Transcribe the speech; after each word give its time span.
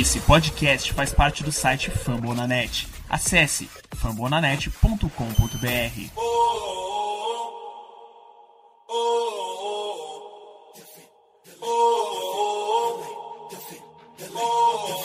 Esse 0.00 0.20
podcast 0.20 0.90
faz 0.94 1.12
parte 1.12 1.44
do 1.44 1.52
site 1.52 1.90
Fambonanet. 1.90 2.88
Acesse 3.10 3.68
fambonanet.com.br. 3.94 5.06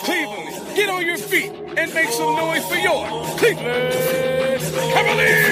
Cleveland, 0.04 0.74
get 0.74 0.88
on 0.88 1.04
your 1.04 1.18
feet 1.18 1.52
and 1.76 1.92
make 1.92 2.10
some 2.10 2.34
noise 2.34 2.64
for 2.64 2.76
your 2.76 3.06
Cleveland 3.36 3.92
Cavaliers! 4.94 5.47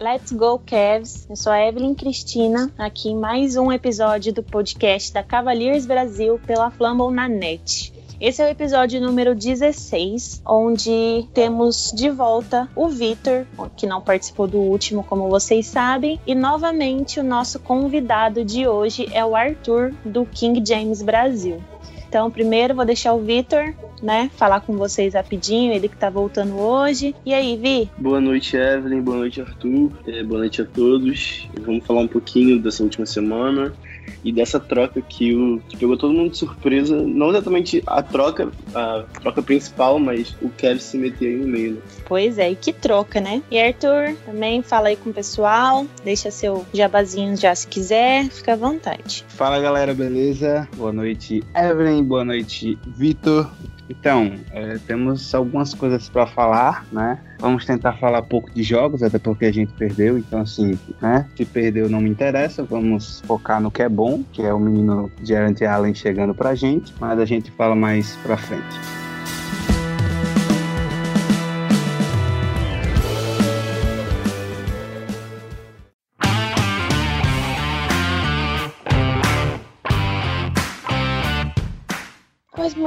Let's 0.00 0.30
Go 0.30 0.60
Cavs! 0.64 1.26
Eu 1.28 1.34
sou 1.34 1.52
a 1.52 1.60
Evelyn 1.60 1.92
Cristina, 1.92 2.70
aqui 2.78 3.08
em 3.08 3.16
mais 3.16 3.56
um 3.56 3.72
episódio 3.72 4.32
do 4.32 4.44
podcast 4.44 5.12
da 5.12 5.24
Cavaliers 5.24 5.86
Brasil 5.86 6.40
pela 6.46 6.70
Flamble 6.70 7.12
na 7.12 7.28
Net. 7.28 7.92
Esse 8.20 8.40
é 8.40 8.46
o 8.46 8.48
episódio 8.48 9.00
número 9.00 9.34
16, 9.34 10.40
onde 10.46 11.26
temos 11.34 11.92
de 11.92 12.10
volta 12.10 12.68
o 12.76 12.88
Vitor, 12.88 13.44
que 13.76 13.88
não 13.88 14.00
participou 14.00 14.46
do 14.46 14.58
último, 14.58 15.02
como 15.02 15.28
vocês 15.28 15.66
sabem, 15.66 16.20
e 16.24 16.32
novamente 16.32 17.18
o 17.18 17.24
nosso 17.24 17.58
convidado 17.58 18.44
de 18.44 18.68
hoje 18.68 19.08
é 19.12 19.24
o 19.24 19.34
Arthur, 19.34 19.92
do 20.04 20.24
King 20.24 20.62
James 20.64 21.02
Brasil. 21.02 21.60
Então, 22.08 22.30
primeiro 22.30 22.74
vou 22.74 22.86
deixar 22.86 23.12
o 23.12 23.20
Vitor, 23.20 23.74
né, 24.02 24.30
falar 24.36 24.60
com 24.60 24.76
vocês 24.76 25.14
rapidinho, 25.14 25.72
ele 25.72 25.88
que 25.88 25.96
tá 25.96 26.08
voltando 26.08 26.58
hoje. 26.58 27.14
E 27.24 27.34
aí, 27.34 27.56
Vi? 27.56 27.90
Boa 27.98 28.20
noite, 28.20 28.56
Evelyn. 28.56 29.02
Boa 29.02 29.18
noite, 29.18 29.40
Arthur. 29.40 29.92
É, 30.06 30.22
boa 30.22 30.40
noite 30.40 30.62
a 30.62 30.64
todos. 30.64 31.48
Vamos 31.60 31.84
falar 31.84 32.00
um 32.00 32.08
pouquinho 32.08 32.58
dessa 32.58 32.82
última 32.82 33.04
semana 33.04 33.74
e 34.24 34.32
dessa 34.32 34.58
troca 34.58 35.00
que, 35.00 35.34
o, 35.34 35.60
que 35.68 35.76
pegou 35.76 35.96
todo 35.96 36.12
mundo 36.12 36.30
de 36.30 36.38
surpresa. 36.38 36.96
Não 36.96 37.30
exatamente 37.30 37.82
a 37.86 38.02
troca, 38.02 38.50
a 38.74 39.04
troca 39.20 39.42
principal, 39.42 39.98
mas 39.98 40.34
o 40.40 40.48
Kevin 40.48 40.80
se 40.80 40.96
meter 40.96 41.28
aí 41.28 41.36
no 41.36 41.46
meio. 41.48 41.74
Né? 41.74 41.80
Pois 42.06 42.38
é, 42.38 42.50
e 42.50 42.56
que 42.56 42.72
troca, 42.72 43.20
né? 43.20 43.42
E 43.50 43.60
Arthur, 43.60 44.16
também 44.24 44.62
fala 44.62 44.88
aí 44.88 44.96
com 44.96 45.10
o 45.10 45.12
pessoal, 45.12 45.86
deixa 46.04 46.30
seu 46.30 46.64
jabazinho 46.72 47.36
já 47.36 47.54
se 47.54 47.66
quiser, 47.66 48.28
fica 48.28 48.54
à 48.54 48.56
vontade. 48.56 49.24
Fala 49.28 49.60
galera, 49.60 49.94
beleza? 49.94 50.68
Boa 50.76 50.92
noite, 50.92 51.42
Evelyn. 51.54 51.97
Boa 52.02 52.24
noite, 52.24 52.78
Vitor. 52.86 53.50
Então, 53.90 54.34
é, 54.52 54.78
temos 54.86 55.34
algumas 55.34 55.72
coisas 55.72 56.08
para 56.08 56.26
falar, 56.26 56.86
né? 56.92 57.18
Vamos 57.38 57.64
tentar 57.64 57.94
falar 57.94 58.22
pouco 58.22 58.50
de 58.52 58.62
jogos, 58.62 59.02
até 59.02 59.18
porque 59.18 59.46
a 59.46 59.52
gente 59.52 59.72
perdeu. 59.72 60.18
Então, 60.18 60.40
assim, 60.40 60.78
né? 61.00 61.26
Se 61.36 61.44
perdeu, 61.44 61.88
não 61.88 62.00
me 62.00 62.10
interessa. 62.10 62.62
Vamos 62.62 63.22
focar 63.26 63.60
no 63.60 63.70
que 63.70 63.82
é 63.82 63.88
bom, 63.88 64.22
que 64.32 64.42
é 64.42 64.52
o 64.52 64.60
menino 64.60 65.10
Jarrett 65.22 65.64
Allen 65.64 65.94
chegando 65.94 66.34
pra 66.34 66.54
gente. 66.54 66.92
Mas 67.00 67.18
a 67.18 67.24
gente 67.24 67.50
fala 67.52 67.74
mais 67.74 68.16
pra 68.16 68.36
frente. 68.36 69.07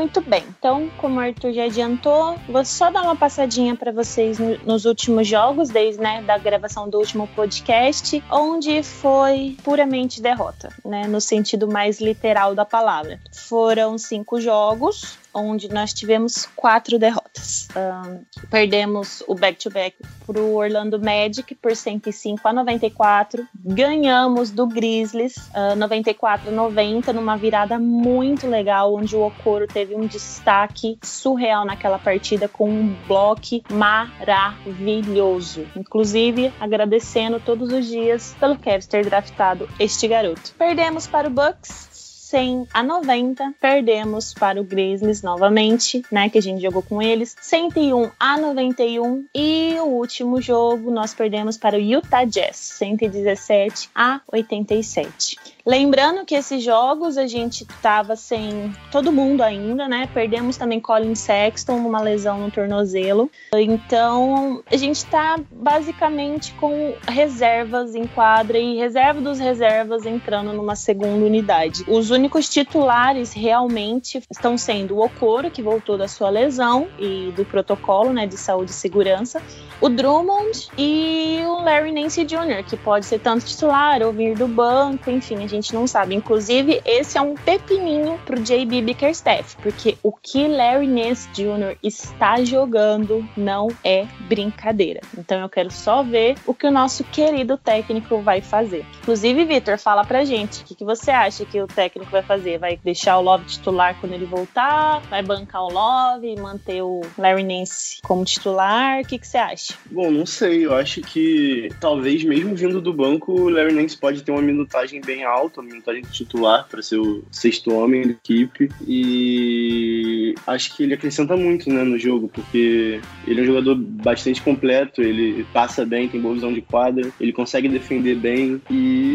Muito 0.02 0.20
bem. 0.22 0.44
Então, 0.58 0.90
como 0.98 1.18
o 1.18 1.20
Arthur 1.20 1.54
já 1.54 1.66
adiantou, 1.66 2.36
vou 2.50 2.66
só 2.66 2.90
dar 2.90 3.04
uma 3.04 3.16
passadinha 3.16 3.76
para 3.76 3.92
vocês 3.92 4.40
no, 4.40 4.58
nos 4.66 4.86
últimos 4.86 5.28
jogos, 5.28 5.70
desde 5.70 6.02
né, 6.02 6.24
da 6.24 6.40
gravação 6.40 6.90
do 6.90 6.98
último 6.98 7.28
podcast, 7.36 8.24
onde 8.32 8.82
foi 8.82 9.56
puramente 9.64 10.20
derrota, 10.20 10.74
né, 10.84 11.08
no 11.08 11.22
sentido 11.22 11.68
mais 11.68 12.02
literal 12.02 12.56
da 12.56 12.66
palavra. 12.66 13.20
Foram 13.32 13.96
cinco 14.00 14.42
jogos, 14.42 15.20
onde 15.34 15.70
nós 15.70 15.94
tivemos 15.94 16.48
quatro 16.56 16.98
derrotas. 17.00 17.68
Um, 17.76 18.24
perdemos 18.50 19.24
o 19.28 19.36
back-to-back 19.36 19.98
para 20.26 20.40
o 20.40 20.56
Orlando 20.56 21.00
Magic 21.00 21.56
por 21.56 21.76
105 21.76 22.48
a 22.48 22.54
94. 22.54 23.48
Ganhamos 23.56 24.52
do 24.52 24.68
Grizzlies 24.68 25.38
uh, 25.38 25.76
94 25.76 26.50
a 26.50 26.52
90 26.52 27.14
numa 27.14 27.38
virada 27.38 27.80
muito 27.80 28.48
legal, 28.48 28.94
onde 28.94 29.16
o 29.16 29.26
Okoro 29.26 29.68
teve 29.68 29.96
um 29.96 30.06
destaque 30.06 30.98
surreal 31.04 31.66
naquela 31.66 32.00
partida 32.00 32.48
com 32.48 32.70
um 32.70 32.96
bloco 33.08 33.42
maravilhoso. 33.72 35.66
Inclusive, 35.76 36.54
agradecendo 36.60 37.40
todos 37.40 37.72
os 37.72 37.88
dias 37.88 38.36
pelo 38.40 38.58
Cavs 38.58 38.86
ter 38.88 39.06
draftado 39.06 39.68
este 39.80 40.08
garoto. 40.08 40.54
Perdemos 40.58 41.08
para 41.08 41.28
o 41.28 41.32
Bucks 41.32 41.91
100 42.32 42.70
a 42.74 42.82
90. 42.82 43.54
Perdemos 43.60 44.34
para 44.34 44.62
o 44.62 44.64
Grizzlies 44.64 45.22
novamente, 45.22 46.02
né? 46.10 46.30
Que 46.30 46.38
a 46.38 46.42
gente 46.42 46.62
jogou 46.62 46.82
com 46.82 47.02
eles. 47.02 47.36
101 47.42 48.10
a 48.18 48.38
91. 48.38 49.26
E 49.36 49.76
o 49.80 49.88
último 49.88 50.42
jogo 50.42 50.90
nós 50.90 51.14
perdemos 51.14 51.58
para 51.58 51.76
o 51.76 51.82
Utah 51.82 52.24
Jazz. 52.24 52.56
117 52.56 53.90
a 53.94 54.22
87. 54.32 55.36
Lembrando 55.66 56.26
que 56.26 56.36
esses 56.36 56.64
jogos 56.64 57.18
a 57.18 57.28
gente 57.28 57.66
tava 57.82 58.16
sem 58.16 58.74
todo 58.92 59.12
mundo 59.12 59.42
ainda, 59.42 59.88
né? 59.88 60.10
Perdemos 60.14 60.58
também 60.58 60.80
Colin 60.80 61.16
Sexton, 61.16 61.76
uma 61.78 62.02
lesão 62.02 62.40
no 62.40 62.52
tornozelo. 62.52 63.30
Então, 63.54 64.64
a 64.70 64.78
gente 64.78 65.06
tá 65.06 65.40
basicamente 65.52 66.54
com 66.54 66.96
reservas 67.08 67.96
em 67.96 68.08
quadra 68.08 68.58
e 68.58 68.76
reserva 68.76 69.22
dos 69.22 69.40
reservas 69.40 70.06
entrando 70.06 70.54
numa 70.54 70.76
segunda 70.76 71.26
unidade. 71.26 71.84
Os 71.88 72.10
únicos 72.10 72.50
titulares 72.50 73.34
realmente 73.34 74.22
estão 74.30 74.58
sendo 74.58 74.96
o 74.96 75.06
Okoro, 75.06 75.52
que 75.52 75.62
voltou 75.62 75.98
da 75.98 76.08
sua 76.08 76.30
lesão 76.30 76.88
e 76.98 77.32
do 77.36 77.46
protocolo, 77.46 78.12
né, 78.12 78.26
de 78.26 78.38
saúde 78.38 78.72
e 78.72 78.74
segurança, 78.74 79.42
o 79.82 79.90
Drummond 79.90 80.70
e 80.78 81.42
o 81.44 81.64
Larry 81.64 81.92
Nance 81.92 82.24
Jr., 82.24 82.64
que 82.68 82.78
pode 82.78 83.06
ser 83.06 83.20
tanto 83.20 83.46
titular 83.46 84.02
ou 84.04 84.14
vir 84.14 84.38
do 84.38 84.48
banco, 84.48 85.10
enfim, 85.10 85.44
a 85.44 85.48
gente 85.48 85.74
não 85.74 85.88
sabe. 85.88 86.14
Inclusive, 86.14 86.80
esse 86.86 87.18
é 87.18 87.22
um 87.22 87.34
pepininho 87.34 88.20
pro 88.24 88.40
JB 88.40 88.82
Bickerstaff, 88.84 89.58
porque 89.58 89.98
o 90.04 90.12
que 90.12 90.48
Larry 90.48 90.88
Nance 90.88 91.28
Jr. 91.34 91.76
está 91.82 92.44
jogando 92.44 93.28
não 93.36 93.70
é 93.84 94.06
brincadeira. 94.28 95.02
Então 95.18 95.40
eu 95.40 95.50
quero 95.50 95.72
só 95.72 96.04
ver 96.04 96.36
o 96.46 96.54
que 96.54 96.68
o 96.68 96.72
nosso 96.72 97.04
querido 97.06 97.58
técnico 97.58 98.22
vai 98.22 98.40
fazer. 98.40 98.86
Inclusive, 99.02 99.46
Vitor, 99.46 99.80
fala 99.80 100.06
pra 100.06 100.24
gente, 100.24 100.62
o 100.62 100.66
que, 100.66 100.76
que 100.76 100.86
você 100.86 101.10
acha 101.10 101.44
que 101.44 101.60
o 101.60 101.68
técnico 101.68 102.12
vai 102.12 102.22
fazer? 102.22 102.60
Vai 102.60 102.78
deixar 102.84 103.18
o 103.18 103.22
Love 103.22 103.46
titular 103.46 103.96
quando 104.00 104.14
ele 104.14 104.26
voltar? 104.26 105.02
Vai 105.10 105.24
bancar 105.24 105.64
o 105.64 105.72
Love 105.72 106.28
e 106.28 106.40
manter 106.40 106.84
o 106.84 107.02
Larry 107.18 107.44
Nance 107.44 108.00
como 108.04 108.24
titular? 108.24 109.02
O 109.02 109.08
que, 109.08 109.18
que 109.18 109.28
você 109.28 109.38
acha? 109.38 109.71
Bom, 109.90 110.12
não 110.12 110.26
sei. 110.26 110.66
Eu 110.66 110.74
acho 110.74 111.02
que 111.02 111.70
talvez 111.80 112.24
mesmo 112.24 112.56
vindo 112.56 112.82
do 112.82 112.94
banco, 112.94 113.34
o 113.34 113.50
Larry 113.50 113.74
Nance 113.74 113.98
pode 113.98 114.24
ter 114.24 114.32
uma 114.32 114.42
minutagem 114.42 115.02
bem 115.02 115.24
alta, 115.24 115.62
uma 115.62 115.70
minutagem 115.70 116.02
titular 116.04 116.68
para 116.70 116.82
ser 116.82 116.98
o 116.98 117.24
sexto 117.32 117.74
homem 117.74 118.04
da 118.04 118.12
equipe. 118.12 118.70
E 118.88 120.36
acho 120.48 120.76
que 120.76 120.84
ele 120.84 120.94
acrescenta 120.94 121.36
muito 121.36 121.70
né, 121.70 121.84
no 121.84 121.98
jogo, 121.98 122.30
porque 122.30 123.00
ele 123.28 123.40
é 123.40 123.44
um 123.44 123.48
jogador 123.48 123.76
bastante 123.76 124.42
completo, 124.42 125.02
ele 125.02 125.46
passa 125.54 125.86
bem, 125.86 126.08
tem 126.08 126.22
boa 126.22 126.34
visão 126.34 126.54
de 126.54 126.62
quadra, 126.62 127.10
ele 127.20 127.34
consegue 127.34 127.68
defender 127.68 128.16
bem 128.16 128.62
e 128.70 129.11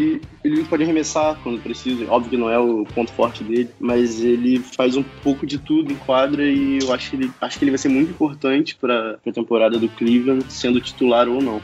ele 0.47 0.63
pode 0.63 0.83
arremessar 0.83 1.37
quando 1.43 1.61
precisa. 1.61 2.09
Óbvio 2.09 2.31
que 2.31 2.37
não 2.37 2.49
é 2.49 2.57
o 2.57 2.85
ponto 2.85 3.11
forte 3.11 3.43
dele, 3.43 3.69
mas 3.79 4.21
ele 4.21 4.59
faz 4.59 4.95
um 4.95 5.03
pouco 5.03 5.45
de 5.45 5.57
tudo 5.57 5.91
em 5.91 5.95
quadra 5.95 6.43
e 6.43 6.79
eu 6.79 6.93
acho 6.93 7.09
que 7.09 7.15
ele, 7.15 7.31
acho 7.41 7.57
que 7.57 7.65
ele 7.65 7.71
vai 7.71 7.77
ser 7.77 7.89
muito 7.89 8.11
importante 8.11 8.75
para 8.75 9.19
a 9.25 9.31
temporada 9.31 9.77
do 9.77 9.89
Cleveland 9.89 10.45
sendo 10.49 10.81
titular 10.81 11.27
ou 11.27 11.41
não. 11.41 11.61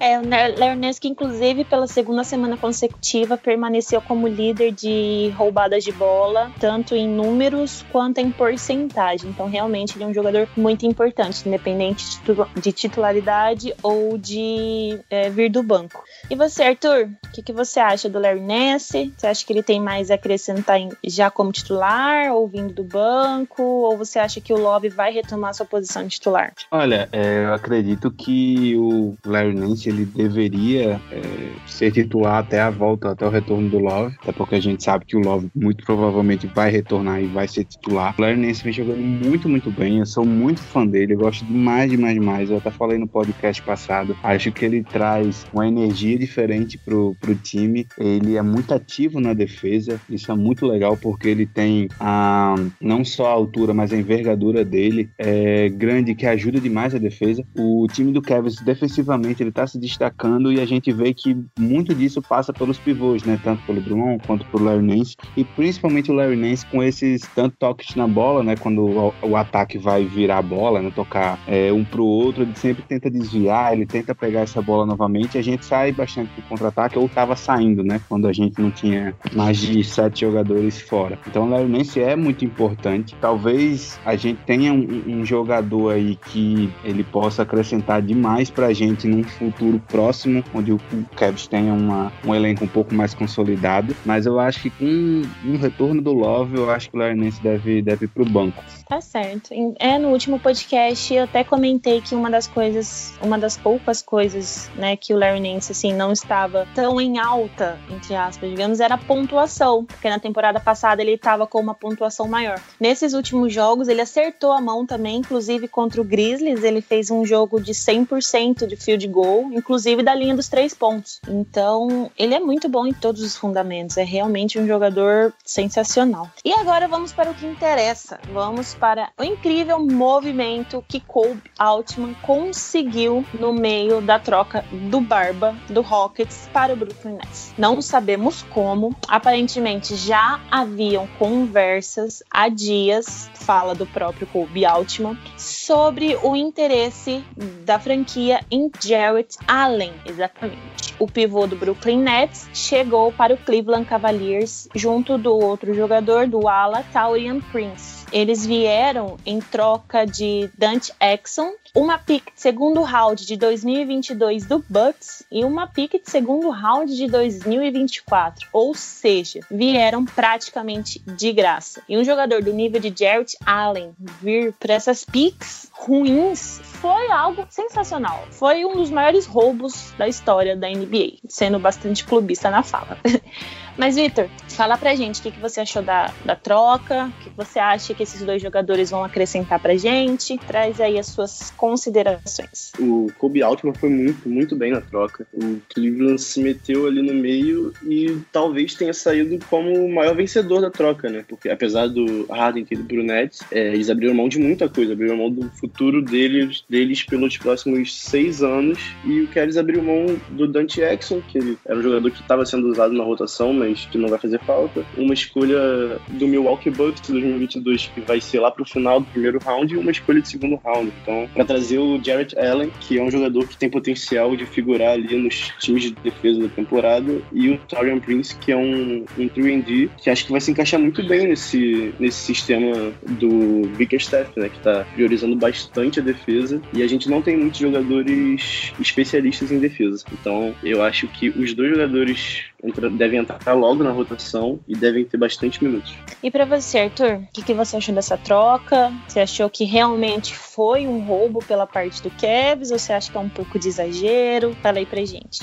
É, 0.00 0.18
o 0.18 0.22
Lerneski, 0.22 1.08
inclusive, 1.08 1.62
pela 1.62 1.86
segunda 1.86 2.24
semana 2.24 2.56
consecutiva, 2.56 3.36
permaneceu 3.36 4.00
como 4.00 4.26
líder 4.26 4.72
de 4.72 5.30
roubadas 5.36 5.84
de 5.84 5.92
bola, 5.92 6.50
tanto 6.58 6.96
em 6.96 7.06
números 7.06 7.84
quanto 7.92 8.16
em 8.16 8.30
porcentagem. 8.30 9.28
Então, 9.28 9.46
realmente, 9.46 9.96
ele 9.96 10.04
é 10.04 10.06
um 10.06 10.14
jogador 10.14 10.48
muito 10.56 10.86
importante, 10.86 11.46
independente 11.46 12.18
de 12.56 12.72
titularidade 12.72 13.74
ou 13.82 14.16
de 14.16 14.98
é, 15.10 15.28
vir 15.28 15.50
do 15.50 15.62
banco. 15.62 16.02
E 16.30 16.34
você, 16.34 16.62
Arthur, 16.62 17.10
o 17.26 17.32
que, 17.32 17.42
que, 17.42 17.52
você 17.52 17.78
acha 17.78 18.08
do 18.08 18.18
Larry 18.18 18.40
Nance? 18.40 19.12
Você 19.14 19.26
acha 19.26 19.44
que 19.44 19.52
ele 19.52 19.62
tem 19.62 19.78
mais 19.78 20.10
a 20.10 20.14
acrescentar 20.14 20.78
em, 20.78 20.88
já 21.04 21.30
como 21.30 21.52
titular, 21.52 22.32
ou 22.32 22.48
vindo 22.48 22.72
do 22.72 22.84
banco? 22.84 23.62
Ou 23.62 23.98
você 23.98 24.18
acha 24.18 24.40
que 24.40 24.52
o 24.52 24.58
Love 24.58 24.88
vai 24.88 25.12
retomar 25.12 25.52
sua 25.52 25.66
posição 25.66 26.04
de 26.04 26.08
titular? 26.08 26.54
Olha, 26.70 27.06
é, 27.12 27.44
eu 27.44 27.52
acredito 27.52 28.10
que 28.10 28.74
o 28.78 29.14
Larry 29.26 29.54
Nance 29.54 29.89
ele 29.90 30.04
deveria 30.04 31.00
é, 31.10 31.22
ser 31.66 31.92
titular 31.92 32.38
até 32.38 32.60
a 32.60 32.70
volta, 32.70 33.10
até 33.10 33.26
o 33.26 33.30
retorno 33.30 33.68
do 33.68 33.78
Love, 33.78 34.16
até 34.22 34.32
porque 34.32 34.54
a 34.54 34.60
gente 34.60 34.82
sabe 34.82 35.04
que 35.04 35.16
o 35.16 35.20
Love 35.20 35.50
muito 35.54 35.84
provavelmente 35.84 36.46
vai 36.46 36.70
retornar 36.70 37.22
e 37.22 37.26
vai 37.26 37.46
ser 37.46 37.64
titular. 37.64 38.14
O 38.18 38.22
Larry 38.22 38.52
vem 38.52 38.72
jogando 38.72 39.00
muito, 39.00 39.48
muito 39.48 39.70
bem, 39.70 39.98
eu 39.98 40.06
sou 40.06 40.24
muito 40.24 40.60
fã 40.60 40.86
dele, 40.86 41.14
eu 41.14 41.18
gosto 41.18 41.44
demais, 41.44 41.90
demais, 41.90 42.14
demais. 42.14 42.50
Eu 42.50 42.58
até 42.58 42.70
falei 42.70 42.98
no 42.98 43.06
podcast 43.06 43.62
passado, 43.62 44.16
acho 44.22 44.52
que 44.52 44.64
ele 44.64 44.82
traz 44.82 45.46
uma 45.52 45.66
energia 45.66 46.18
diferente 46.18 46.78
pro, 46.78 47.14
pro 47.20 47.34
time, 47.34 47.86
ele 47.98 48.36
é 48.36 48.42
muito 48.42 48.72
ativo 48.72 49.20
na 49.20 49.34
defesa, 49.34 50.00
isso 50.08 50.30
é 50.30 50.34
muito 50.34 50.66
legal 50.66 50.96
porque 50.96 51.28
ele 51.28 51.46
tem 51.46 51.88
a, 51.98 52.54
não 52.80 53.04
só 53.04 53.26
a 53.26 53.32
altura, 53.32 53.74
mas 53.74 53.92
a 53.92 53.96
envergadura 53.96 54.64
dele 54.64 55.10
é 55.18 55.68
grande, 55.68 56.14
que 56.14 56.26
ajuda 56.26 56.60
demais 56.60 56.94
a 56.94 56.98
defesa. 56.98 57.44
O 57.56 57.86
time 57.90 58.12
do 58.12 58.22
Cavs 58.22 58.56
defensivamente 58.56 59.42
ele 59.42 59.52
tá 59.52 59.66
se 59.66 59.78
destacando 59.80 60.52
e 60.52 60.60
a 60.60 60.66
gente 60.66 60.92
vê 60.92 61.12
que 61.14 61.36
muito 61.58 61.94
disso 61.94 62.22
passa 62.22 62.52
pelos 62.52 62.78
pivôs, 62.78 63.24
né? 63.24 63.40
Tanto 63.42 63.62
pelo 63.64 63.80
Bruno 63.80 64.18
quanto 64.26 64.44
pelo 64.46 64.64
Larry 64.64 64.82
Nance 64.82 65.16
e 65.36 65.44
principalmente 65.44 66.10
o 66.10 66.14
Larry 66.14 66.36
Nance 66.36 66.66
com 66.66 66.82
esses 66.82 67.22
tanto 67.34 67.56
toques 67.58 67.94
na 67.96 68.06
bola, 68.06 68.42
né? 68.42 68.56
Quando 68.56 68.82
o, 68.82 69.14
o 69.22 69.36
ataque 69.36 69.78
vai 69.78 70.04
virar 70.04 70.38
a 70.38 70.42
bola, 70.42 70.80
né? 70.80 70.92
Tocar 70.94 71.38
é, 71.46 71.72
um 71.72 71.84
pro 71.84 72.04
outro, 72.04 72.42
ele 72.42 72.54
sempre 72.54 72.82
tenta 72.82 73.10
desviar, 73.10 73.72
ele 73.72 73.86
tenta 73.86 74.14
pegar 74.14 74.40
essa 74.40 74.60
bola 74.60 74.84
novamente. 74.84 75.38
A 75.38 75.42
gente 75.42 75.64
sai 75.64 75.92
bastante 75.92 76.30
do 76.36 76.42
contra-ataque 76.42 76.98
ou 76.98 77.08
tava 77.08 77.34
saindo, 77.34 77.82
né? 77.82 78.00
Quando 78.08 78.28
a 78.28 78.32
gente 78.32 78.60
não 78.60 78.70
tinha 78.70 79.14
mais 79.32 79.58
de 79.58 79.82
sete 79.82 80.20
jogadores 80.20 80.80
fora. 80.80 81.18
Então 81.26 81.46
o 81.46 81.50
Larry 81.50 81.68
Nance 81.68 82.00
é 82.00 82.14
muito 82.14 82.44
importante. 82.44 83.16
Talvez 83.20 83.98
a 84.04 84.16
gente 84.16 84.40
tenha 84.44 84.72
um, 84.72 85.02
um 85.06 85.24
jogador 85.24 85.94
aí 85.94 86.16
que 86.16 86.70
ele 86.84 87.04
possa 87.04 87.42
acrescentar 87.42 88.02
demais 88.02 88.50
pra 88.50 88.72
gente 88.72 89.06
num 89.06 89.22
futuro 89.22 89.69
próximo, 89.78 90.42
onde 90.54 90.72
o 90.72 90.80
Cavs 91.16 91.46
tenha 91.46 91.72
uma, 91.72 92.12
um 92.24 92.34
elenco 92.34 92.64
um 92.64 92.68
pouco 92.68 92.94
mais 92.94 93.14
consolidado. 93.14 93.94
Mas 94.04 94.26
eu 94.26 94.40
acho 94.40 94.62
que 94.62 94.70
com 94.70 95.22
um 95.44 95.56
retorno 95.56 96.00
do 96.00 96.12
Love, 96.12 96.56
eu 96.56 96.70
acho 96.70 96.90
que 96.90 96.96
o 96.96 96.98
Larry 96.98 97.30
deve, 97.42 97.82
deve 97.82 98.04
ir 98.06 98.08
pro 98.08 98.24
banco. 98.24 98.62
Tá 98.90 99.00
certo. 99.00 99.54
É, 99.78 99.96
no 100.00 100.08
último 100.08 100.40
podcast 100.40 101.14
eu 101.14 101.22
até 101.22 101.44
comentei 101.44 102.00
que 102.00 102.12
uma 102.12 102.28
das 102.28 102.48
coisas, 102.48 103.14
uma 103.22 103.38
das 103.38 103.56
poucas 103.56 104.02
coisas, 104.02 104.68
né, 104.74 104.96
que 104.96 105.14
o 105.14 105.16
Larry 105.16 105.38
Nance, 105.38 105.70
assim, 105.70 105.92
não 105.92 106.10
estava 106.10 106.66
tão 106.74 107.00
em 107.00 107.16
alta, 107.16 107.78
entre 107.88 108.16
aspas, 108.16 108.50
digamos, 108.50 108.80
era 108.80 108.96
a 108.96 108.98
pontuação, 108.98 109.84
porque 109.84 110.10
na 110.10 110.18
temporada 110.18 110.58
passada 110.58 111.00
ele 111.00 111.12
estava 111.12 111.46
com 111.46 111.60
uma 111.60 111.72
pontuação 111.72 112.26
maior. 112.26 112.60
Nesses 112.80 113.14
últimos 113.14 113.54
jogos 113.54 113.86
ele 113.86 114.00
acertou 114.00 114.50
a 114.50 114.60
mão 114.60 114.84
também, 114.84 115.18
inclusive 115.18 115.68
contra 115.68 116.00
o 116.00 116.04
Grizzlies, 116.04 116.64
ele 116.64 116.80
fez 116.80 117.12
um 117.12 117.24
jogo 117.24 117.60
de 117.60 117.72
100% 117.72 118.66
de 118.66 118.74
field 118.74 119.06
goal, 119.06 119.52
inclusive 119.52 120.02
da 120.02 120.16
linha 120.16 120.34
dos 120.34 120.48
três 120.48 120.74
pontos. 120.74 121.20
Então, 121.28 122.10
ele 122.18 122.34
é 122.34 122.40
muito 122.40 122.68
bom 122.68 122.84
em 122.84 122.92
todos 122.92 123.22
os 123.22 123.36
fundamentos, 123.36 123.96
é 123.96 124.02
realmente 124.02 124.58
um 124.58 124.66
jogador 124.66 125.32
sensacional. 125.44 126.28
E 126.44 126.52
agora 126.54 126.88
vamos 126.88 127.12
para 127.12 127.30
o 127.30 127.34
que 127.34 127.46
interessa. 127.46 128.18
Vamos 128.32 128.79
para 128.80 129.10
o 129.18 129.22
incrível 129.22 129.78
movimento 129.78 130.82
que 130.88 130.98
Kobe 130.98 131.42
Altman 131.58 132.14
conseguiu 132.22 133.24
no 133.38 133.52
meio 133.52 134.00
da 134.00 134.18
troca 134.18 134.64
do 134.72 135.00
Barba 135.00 135.54
do 135.68 135.82
Rockets 135.82 136.48
para 136.50 136.72
o 136.72 136.76
Brooklyn 136.76 137.16
Nets. 137.16 137.54
Não 137.58 137.82
sabemos 137.82 138.42
como, 138.42 138.96
aparentemente 139.06 139.94
já 139.94 140.40
haviam 140.50 141.06
conversas 141.18 142.22
há 142.30 142.48
dias, 142.48 143.30
fala 143.34 143.74
do 143.74 143.86
próprio 143.86 144.26
Kobe 144.26 144.64
Altman, 144.64 145.18
sobre 145.36 146.16
o 146.22 146.34
interesse 146.34 147.22
da 147.64 147.78
franquia 147.78 148.40
em 148.50 148.70
Jarrett 148.80 149.36
Allen, 149.46 149.92
exatamente. 150.06 150.89
O 151.00 151.06
pivô 151.06 151.46
do 151.46 151.56
Brooklyn 151.56 151.96
Nets 151.96 152.46
chegou 152.52 153.10
para 153.10 153.32
o 153.32 153.38
Cleveland 153.38 153.86
Cavaliers 153.86 154.68
junto 154.74 155.16
do 155.16 155.34
outro 155.34 155.72
jogador 155.72 156.26
do 156.26 156.46
ala, 156.46 156.84
Taurian 156.92 157.40
Prince. 157.40 158.04
Eles 158.12 158.44
vieram 158.44 159.16
em 159.24 159.40
troca 159.40 160.04
de 160.04 160.50
Dante 160.58 160.92
Exxon, 161.00 161.52
uma 161.74 161.96
pick 161.96 162.24
de 162.34 162.40
segundo 162.40 162.82
round 162.82 163.24
de 163.24 163.36
2022 163.36 164.46
do 164.46 164.64
Bucks 164.68 165.22
e 165.30 165.44
uma 165.44 165.68
pick 165.68 165.92
de 165.92 166.10
segundo 166.10 166.50
round 166.50 166.94
de 166.94 167.06
2024. 167.06 168.48
Ou 168.52 168.74
seja, 168.74 169.40
vieram 169.48 170.04
praticamente 170.04 171.00
de 171.06 171.32
graça. 171.32 171.82
E 171.88 171.96
um 171.96 172.02
jogador 172.02 172.42
do 172.42 172.52
nível 172.52 172.80
de 172.80 172.92
Jarrett 172.94 173.36
Allen 173.46 173.94
vir 174.20 174.52
para 174.58 174.74
essas 174.74 175.04
picks 175.04 175.70
ruins 175.72 176.60
foi 176.64 177.10
algo 177.12 177.46
sensacional. 177.48 178.26
Foi 178.32 178.64
um 178.64 178.74
dos 178.74 178.90
maiores 178.90 179.24
roubos 179.24 179.92
da 179.96 180.08
história 180.08 180.56
da 180.56 180.68
NBA, 180.68 180.89
sendo 181.28 181.58
bastante 181.58 182.04
clubista 182.04 182.50
na 182.50 182.62
fala. 182.62 182.98
Mas, 183.76 183.96
Vitor, 183.96 184.28
fala 184.48 184.76
pra 184.76 184.94
gente 184.94 185.20
o 185.20 185.22
que, 185.22 185.30
que 185.30 185.40
você 185.40 185.60
achou 185.60 185.82
da, 185.82 186.12
da 186.24 186.36
troca, 186.36 187.06
o 187.06 187.22
que, 187.22 187.30
que 187.30 187.36
você 187.36 187.58
acha 187.58 187.94
que 187.94 188.02
esses 188.02 188.22
dois 188.22 188.42
jogadores 188.42 188.90
vão 188.90 189.04
acrescentar 189.04 189.58
pra 189.58 189.76
gente. 189.76 190.36
Traz 190.38 190.80
aí 190.80 190.98
as 190.98 191.06
suas 191.06 191.50
considerações. 191.56 192.72
O 192.78 193.10
Kobe 193.18 193.42
Altman 193.42 193.74
foi 193.74 193.88
muito, 193.88 194.28
muito 194.28 194.56
bem 194.56 194.72
na 194.72 194.80
troca. 194.80 195.26
O 195.32 195.60
Cleveland 195.72 196.20
se 196.20 196.42
meteu 196.42 196.86
ali 196.86 197.02
no 197.02 197.14
meio 197.14 197.72
e 197.82 198.18
talvez 198.32 198.74
tenha 198.74 198.92
saído 198.92 199.38
como 199.48 199.72
o 199.72 199.92
maior 199.94 200.14
vencedor 200.14 200.60
da 200.60 200.70
troca, 200.70 201.08
né? 201.08 201.24
Porque 201.28 201.48
apesar 201.48 201.88
do 201.88 202.26
Harden 202.30 202.64
ter 202.64 202.74
ido 202.74 202.84
pro 202.84 203.02
Nets, 203.02 203.40
é, 203.50 203.68
eles 203.68 203.88
abriram 203.90 204.14
mão 204.14 204.28
de 204.28 204.38
muita 204.38 204.68
coisa. 204.68 204.92
Abriram 204.92 205.16
mão 205.16 205.30
do 205.30 205.48
futuro 205.50 206.02
deles, 206.02 206.64
deles 206.68 207.02
pelos 207.02 207.36
próximos 207.38 207.98
seis 207.98 208.42
anos. 208.42 208.78
E 209.04 209.20
o 209.20 209.28
Cavs 209.28 209.56
abriu 209.56 209.82
mão 209.82 210.06
do 210.30 210.46
Dante 210.46 210.80
Exxon, 210.80 211.20
que 211.22 211.38
ele 211.38 211.58
era 211.64 211.78
um 211.78 211.82
jogador 211.82 212.10
que 212.10 212.20
estava 212.20 212.44
sendo 212.44 212.68
usado 212.68 212.92
na 212.92 213.04
rotação, 213.04 213.52
mas 213.60 213.84
que 213.86 213.98
não 213.98 214.08
vai 214.08 214.18
fazer 214.18 214.40
falta. 214.40 214.84
Uma 214.96 215.12
escolha 215.12 215.98
do 216.08 216.26
Milwaukee 216.26 216.70
Bucks 216.70 217.08
2022, 217.08 217.90
que 217.94 218.00
vai 218.00 218.20
ser 218.20 218.40
lá 218.40 218.50
pro 218.50 218.64
final 218.64 219.00
do 219.00 219.06
primeiro 219.06 219.38
round, 219.38 219.72
e 219.72 219.76
uma 219.76 219.90
escolha 219.90 220.20
de 220.20 220.28
segundo 220.28 220.58
round. 220.64 220.92
Então, 221.02 221.28
para 221.34 221.44
trazer 221.44 221.78
o 221.78 222.02
Jarrett 222.02 222.38
Allen, 222.38 222.70
que 222.80 222.98
é 222.98 223.02
um 223.02 223.10
jogador 223.10 223.46
que 223.46 223.56
tem 223.56 223.68
potencial 223.68 224.34
de 224.34 224.46
figurar 224.46 224.92
ali 224.92 225.16
nos 225.16 225.52
times 225.58 225.82
de 225.82 225.90
defesa 225.90 226.40
da 226.40 226.48
temporada, 226.48 227.20
e 227.32 227.50
o 227.50 227.58
Torian 227.68 227.98
Prince, 227.98 228.36
que 228.36 228.50
é 228.50 228.56
um, 228.56 229.04
um 229.18 229.28
3D, 229.28 229.90
que 229.98 230.08
acho 230.08 230.24
que 230.24 230.32
vai 230.32 230.40
se 230.40 230.50
encaixar 230.50 230.80
muito 230.80 231.06
bem 231.06 231.28
nesse, 231.28 231.94
nesse 232.00 232.18
sistema 232.18 232.92
do 233.08 233.68
Bickerstaff, 233.76 234.30
né, 234.38 234.48
que 234.48 234.58
tá 234.60 234.86
priorizando 234.94 235.36
bastante 235.36 236.00
a 236.00 236.02
defesa, 236.02 236.60
e 236.72 236.82
a 236.82 236.86
gente 236.86 237.08
não 237.08 237.20
tem 237.20 237.36
muitos 237.36 237.60
jogadores 237.60 238.72
especialistas 238.80 239.52
em 239.52 239.58
defesa. 239.58 240.04
Então, 240.12 240.54
eu 240.62 240.82
acho 240.82 241.06
que 241.08 241.28
os 241.28 241.52
dois 241.52 241.70
jogadores 241.70 242.44
entra, 242.62 242.90
devem 242.90 243.20
entrar 243.20 243.52
logo 243.52 243.82
na 243.82 243.90
rotação 243.90 244.60
e 244.66 244.74
devem 244.74 245.04
ter 245.04 245.16
bastante 245.16 245.62
minutos. 245.62 245.94
E 246.22 246.30
para 246.30 246.44
você, 246.44 246.80
Arthur, 246.80 247.16
o 247.16 247.28
que, 247.32 247.42
que, 247.42 247.54
você 247.54 247.76
achou 247.76 247.94
dessa 247.94 248.16
troca? 248.16 248.92
Você 249.08 249.20
achou 249.20 249.48
que 249.48 249.64
realmente 249.64 250.34
foi 250.34 250.86
um 250.86 251.00
roubo 251.00 251.40
pela 251.40 251.66
parte 251.66 252.02
do 252.02 252.10
Cavs 252.10 252.70
ou 252.70 252.78
você 252.78 252.92
acha 252.92 253.10
que 253.10 253.16
é 253.16 253.20
um 253.20 253.28
pouco 253.28 253.58
de 253.58 253.68
exagero? 253.68 254.56
Fala 254.62 254.78
aí 254.78 254.86
pra 254.86 255.04
gente. 255.04 255.40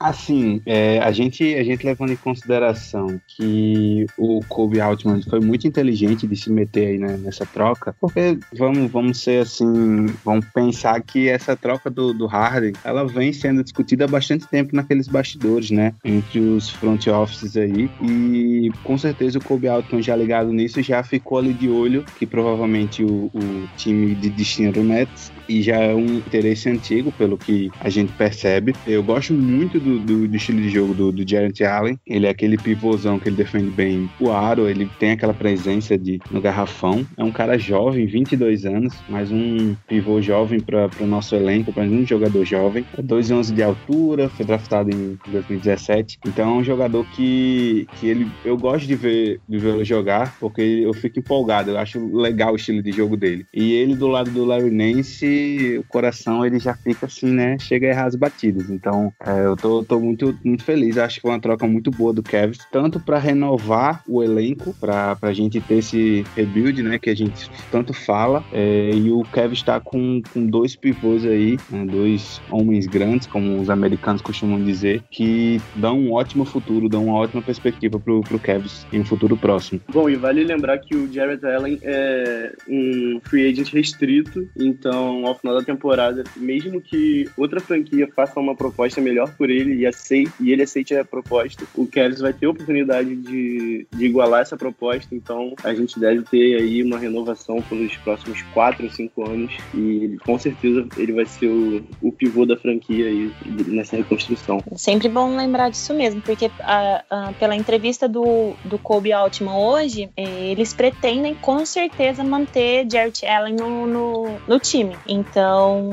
Assim, 0.00 0.62
é, 0.64 0.98
a, 1.00 1.12
gente, 1.12 1.54
a 1.54 1.62
gente 1.62 1.84
levando 1.84 2.12
em 2.12 2.16
consideração 2.16 3.20
que 3.26 4.06
o 4.16 4.40
Kobe 4.48 4.80
Altman 4.80 5.20
foi 5.22 5.40
muito 5.40 5.66
inteligente 5.66 6.26
de 6.26 6.34
se 6.34 6.50
meter 6.50 6.88
aí 6.88 6.98
né, 6.98 7.18
nessa 7.18 7.44
troca, 7.44 7.94
porque 8.00 8.38
vamos, 8.56 8.90
vamos 8.90 9.20
ser 9.20 9.42
assim, 9.42 10.06
vamos 10.24 10.46
pensar 10.54 11.00
que 11.02 11.28
essa 11.28 11.54
troca 11.54 11.90
do, 11.90 12.14
do 12.14 12.26
Harden, 12.26 12.72
ela 12.82 13.06
vem 13.06 13.30
sendo 13.32 13.62
discutida 13.62 14.06
há 14.06 14.08
bastante 14.08 14.46
tempo 14.48 14.74
naqueles 14.74 15.06
bastidores, 15.06 15.70
né, 15.70 15.94
entre 16.02 16.40
os 16.40 16.70
front 16.70 17.06
offices 17.08 17.56
aí, 17.56 17.90
e 18.02 18.70
com 18.82 18.96
certeza 18.96 19.38
o 19.38 19.44
Kobe 19.44 19.68
Altman 19.68 20.00
já 20.00 20.16
ligado 20.16 20.50
nisso 20.50 20.80
já 20.82 21.02
ficou 21.02 21.38
ali 21.38 21.52
de 21.52 21.68
olho 21.68 22.04
que 22.18 22.26
provavelmente 22.26 23.04
o, 23.04 23.30
o 23.34 23.68
time 23.76 24.14
de 24.14 24.30
destino 24.30 24.82
Nets 24.82 25.32
e 25.50 25.62
já 25.62 25.76
é 25.76 25.92
um 25.92 26.18
interesse 26.18 26.68
antigo, 26.68 27.10
pelo 27.10 27.36
que 27.36 27.72
a 27.80 27.88
gente 27.88 28.12
percebe. 28.12 28.72
Eu 28.86 29.02
gosto 29.02 29.34
muito 29.34 29.80
do, 29.80 29.89
do, 29.98 30.28
do 30.28 30.36
estilo 30.36 30.60
de 30.60 30.68
jogo 30.68 30.94
do, 30.94 31.12
do 31.12 31.28
Jarrett 31.28 31.64
Allen. 31.64 31.98
Ele 32.06 32.26
é 32.26 32.30
aquele 32.30 32.56
pivôzão 32.56 33.18
que 33.18 33.28
ele 33.28 33.36
defende 33.36 33.70
bem 33.70 34.10
o 34.20 34.30
aro, 34.30 34.68
ele 34.68 34.88
tem 34.98 35.12
aquela 35.12 35.34
presença 35.34 35.96
de 35.96 36.20
no 36.30 36.40
garrafão. 36.40 37.06
É 37.16 37.24
um 37.24 37.32
cara 37.32 37.58
jovem, 37.58 38.06
22 38.06 38.66
anos, 38.66 38.94
mais 39.08 39.30
um 39.30 39.74
pivô 39.88 40.20
jovem 40.20 40.60
para 40.60 40.90
o 41.00 41.06
nosso 41.06 41.34
elenco, 41.34 41.72
para 41.72 41.82
um 41.82 42.06
jogador 42.06 42.44
jovem. 42.44 42.84
É 42.96 43.02
2,11 43.02 43.54
de 43.54 43.62
altura, 43.62 44.28
foi 44.28 44.44
draftado 44.44 44.90
em 44.90 45.18
2017. 45.26 46.18
Então 46.26 46.50
é 46.50 46.58
um 46.58 46.64
jogador 46.64 47.04
que, 47.10 47.86
que 47.98 48.08
ele, 48.08 48.30
eu 48.44 48.56
gosto 48.56 48.86
de 48.86 48.94
ver 48.94 49.40
de 49.48 49.58
vê-lo 49.58 49.84
jogar, 49.84 50.36
porque 50.38 50.60
eu 50.60 50.92
fico 50.92 51.18
empolgado, 51.18 51.70
eu 51.70 51.78
acho 51.78 52.14
legal 52.16 52.52
o 52.52 52.56
estilo 52.56 52.82
de 52.82 52.92
jogo 52.92 53.16
dele. 53.16 53.46
E 53.52 53.72
ele 53.72 53.94
do 53.94 54.06
lado 54.06 54.30
do 54.30 54.44
Larry 54.44 54.70
Nance 54.70 55.78
o 55.78 55.84
coração 55.84 56.44
ele 56.44 56.58
já 56.58 56.74
fica 56.74 57.06
assim, 57.06 57.30
né? 57.30 57.58
Chega 57.58 57.86
a 57.86 57.90
errar 57.90 58.06
as 58.06 58.14
batidas. 58.14 58.70
Então, 58.70 59.12
é, 59.24 59.44
eu 59.44 59.56
tô 59.56 59.79
tô, 59.84 60.00
muito, 60.00 60.38
muito 60.44 60.64
feliz. 60.64 60.98
Acho 60.98 61.16
que 61.16 61.22
foi 61.22 61.30
uma 61.30 61.40
troca 61.40 61.66
muito 61.66 61.90
boa 61.90 62.12
do 62.12 62.22
Kevin, 62.22 62.58
tanto 62.70 63.00
para 63.00 63.18
renovar 63.18 64.02
o 64.08 64.22
elenco, 64.22 64.74
para 64.80 65.16
a 65.20 65.32
gente 65.32 65.60
ter 65.60 65.78
esse 65.78 66.24
rebuild, 66.34 66.82
né, 66.82 66.98
que 66.98 67.10
a 67.10 67.14
gente 67.14 67.50
tanto 67.70 67.92
fala. 67.92 68.44
É, 68.52 68.90
e 68.94 69.10
o 69.10 69.22
Kevin 69.24 69.54
está 69.54 69.80
com, 69.80 70.22
com 70.32 70.46
dois 70.46 70.76
pivôs 70.76 71.24
aí, 71.24 71.58
né, 71.70 71.84
dois 71.84 72.40
homens 72.50 72.86
grandes, 72.86 73.26
como 73.26 73.60
os 73.60 73.70
americanos 73.70 74.22
costumam 74.22 74.62
dizer, 74.62 75.02
que 75.10 75.60
dão 75.76 75.98
um 75.98 76.12
ótimo 76.12 76.44
futuro, 76.44 76.88
dão 76.88 77.06
uma 77.06 77.14
ótima 77.14 77.42
perspectiva 77.42 77.98
pro, 77.98 78.20
pro 78.20 78.38
Kevin 78.38 78.68
em 78.92 79.00
um 79.00 79.04
futuro 79.04 79.36
próximo. 79.36 79.80
Bom, 79.92 80.08
e 80.08 80.16
vale 80.16 80.44
lembrar 80.44 80.78
que 80.78 80.94
o 80.94 81.12
Jared 81.12 81.44
Allen 81.44 81.78
é 81.82 82.52
um 82.68 83.20
free 83.24 83.48
agent 83.48 83.72
restrito, 83.72 84.48
então 84.56 85.26
ao 85.26 85.34
final 85.34 85.56
da 85.56 85.64
temporada, 85.64 86.24
mesmo 86.36 86.80
que 86.80 87.28
outra 87.36 87.60
franquia 87.60 88.08
faça 88.14 88.38
uma 88.38 88.54
proposta 88.54 89.00
melhor 89.00 89.32
por 89.36 89.50
ele 89.50 89.69
e 89.72 89.86
aceite, 89.86 90.32
e 90.40 90.52
ele 90.52 90.62
aceite 90.62 90.94
a 90.94 91.04
proposta, 91.04 91.64
o 91.74 91.86
Cavs 91.86 92.20
vai 92.20 92.32
ter 92.32 92.46
a 92.46 92.50
oportunidade 92.50 93.14
de, 93.14 93.86
de 93.90 94.04
igualar 94.04 94.42
essa 94.42 94.56
proposta, 94.56 95.14
então 95.14 95.54
a 95.62 95.74
gente 95.74 95.98
deve 95.98 96.22
ter 96.22 96.60
aí 96.60 96.82
uma 96.82 96.98
renovação 96.98 97.62
pelos 97.62 97.96
próximos 97.98 98.42
4 98.54 98.84
ou 98.84 98.90
5 98.90 99.28
anos 99.28 99.52
e 99.74 100.18
com 100.24 100.38
certeza 100.38 100.86
ele 100.96 101.12
vai 101.12 101.26
ser 101.26 101.46
o, 101.46 101.84
o 102.02 102.12
pivô 102.12 102.46
da 102.46 102.56
franquia 102.56 103.06
aí 103.06 103.32
nessa 103.66 103.96
reconstrução. 103.96 104.62
Sempre 104.76 105.08
bom 105.08 105.36
lembrar 105.36 105.70
disso 105.70 105.94
mesmo, 105.94 106.20
porque 106.20 106.50
a, 106.60 107.04
a, 107.10 107.32
pela 107.32 107.54
entrevista 107.54 108.08
do, 108.08 108.54
do 108.64 108.78
Kobe 108.78 109.12
Altman 109.12 109.54
hoje, 109.54 110.10
eh, 110.16 110.50
eles 110.50 110.72
pretendem 110.72 111.34
com 111.34 111.64
certeza 111.64 112.24
manter 112.24 112.86
Jarrett 112.90 113.26
Allen 113.26 113.56
no, 113.56 113.86
no, 113.86 114.40
no 114.46 114.58
time. 114.58 114.96
Então 115.06 115.90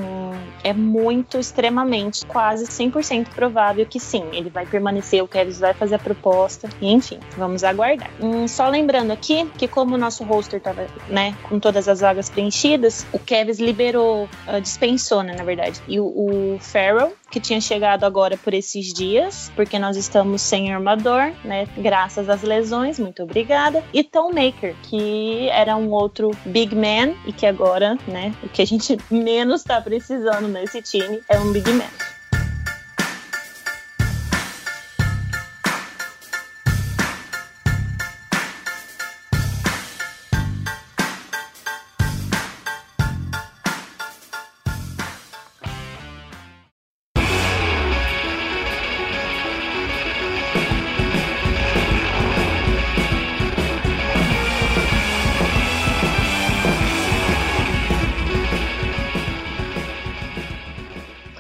é 0.64 0.74
muito 0.74 1.38
extremamente, 1.38 2.26
quase 2.26 2.66
100% 2.66 3.30
provável 3.30 3.67
que 3.86 4.00
sim, 4.00 4.24
ele 4.34 4.50
vai 4.50 4.66
permanecer, 4.66 5.24
o 5.24 5.28
Kevin 5.28 5.52
vai 5.52 5.74
fazer 5.74 5.96
a 5.96 6.00
proposta, 6.00 6.70
e 6.82 6.92
enfim, 6.92 7.20
vamos 7.38 7.64
aguardar. 7.64 8.10
Hum, 8.22 8.48
só 8.48 8.68
lembrando 8.70 9.12
aqui 9.12 9.50
que 9.58 9.68
como 9.68 9.96
o 9.96 9.98
nosso 9.98 10.24
roster 10.24 10.58
estava 10.58 10.88
né, 11.10 11.36
com 11.44 11.60
todas 11.60 11.88
as 11.88 12.00
vagas 12.00 12.30
preenchidas, 12.30 13.06
o 13.12 13.20
Kevin 13.20 13.64
liberou, 13.64 14.30
uh, 14.48 14.62
dispensou, 14.62 15.24
né, 15.24 15.36
na 15.36 15.44
verdade, 15.44 15.82
e 15.88 16.00
o, 16.00 16.06
o 16.06 16.58
Farrell, 16.60 17.14
que 17.30 17.40
tinha 17.40 17.60
chegado 17.60 18.04
agora 18.04 18.38
por 18.38 18.54
esses 18.54 18.94
dias, 18.94 19.52
porque 19.56 19.78
nós 19.78 19.98
estamos 19.98 20.42
sem 20.42 20.74
armador, 20.74 21.32
né, 21.44 21.68
graças 21.78 22.30
às 22.30 22.42
lesões, 22.42 23.00
muito 23.00 23.24
obrigada, 23.24 23.84
e 23.94 24.04
Tom 24.04 24.32
Maker, 24.32 24.76
que 24.84 25.50
era 25.50 25.76
um 25.76 25.92
outro 25.92 26.32
big 26.46 26.76
man 26.76 27.14
e 27.26 27.34
que 27.34 27.46
agora, 27.46 27.98
né, 28.08 28.34
o 28.44 28.50
que 28.50 28.62
a 28.62 28.66
gente 28.66 28.98
menos 29.12 29.62
está 29.62 29.82
precisando 29.82 30.48
nesse 30.48 30.82
time 30.82 31.22
é 31.30 31.40
um 31.40 31.52
big 31.52 31.70
man. 31.72 32.17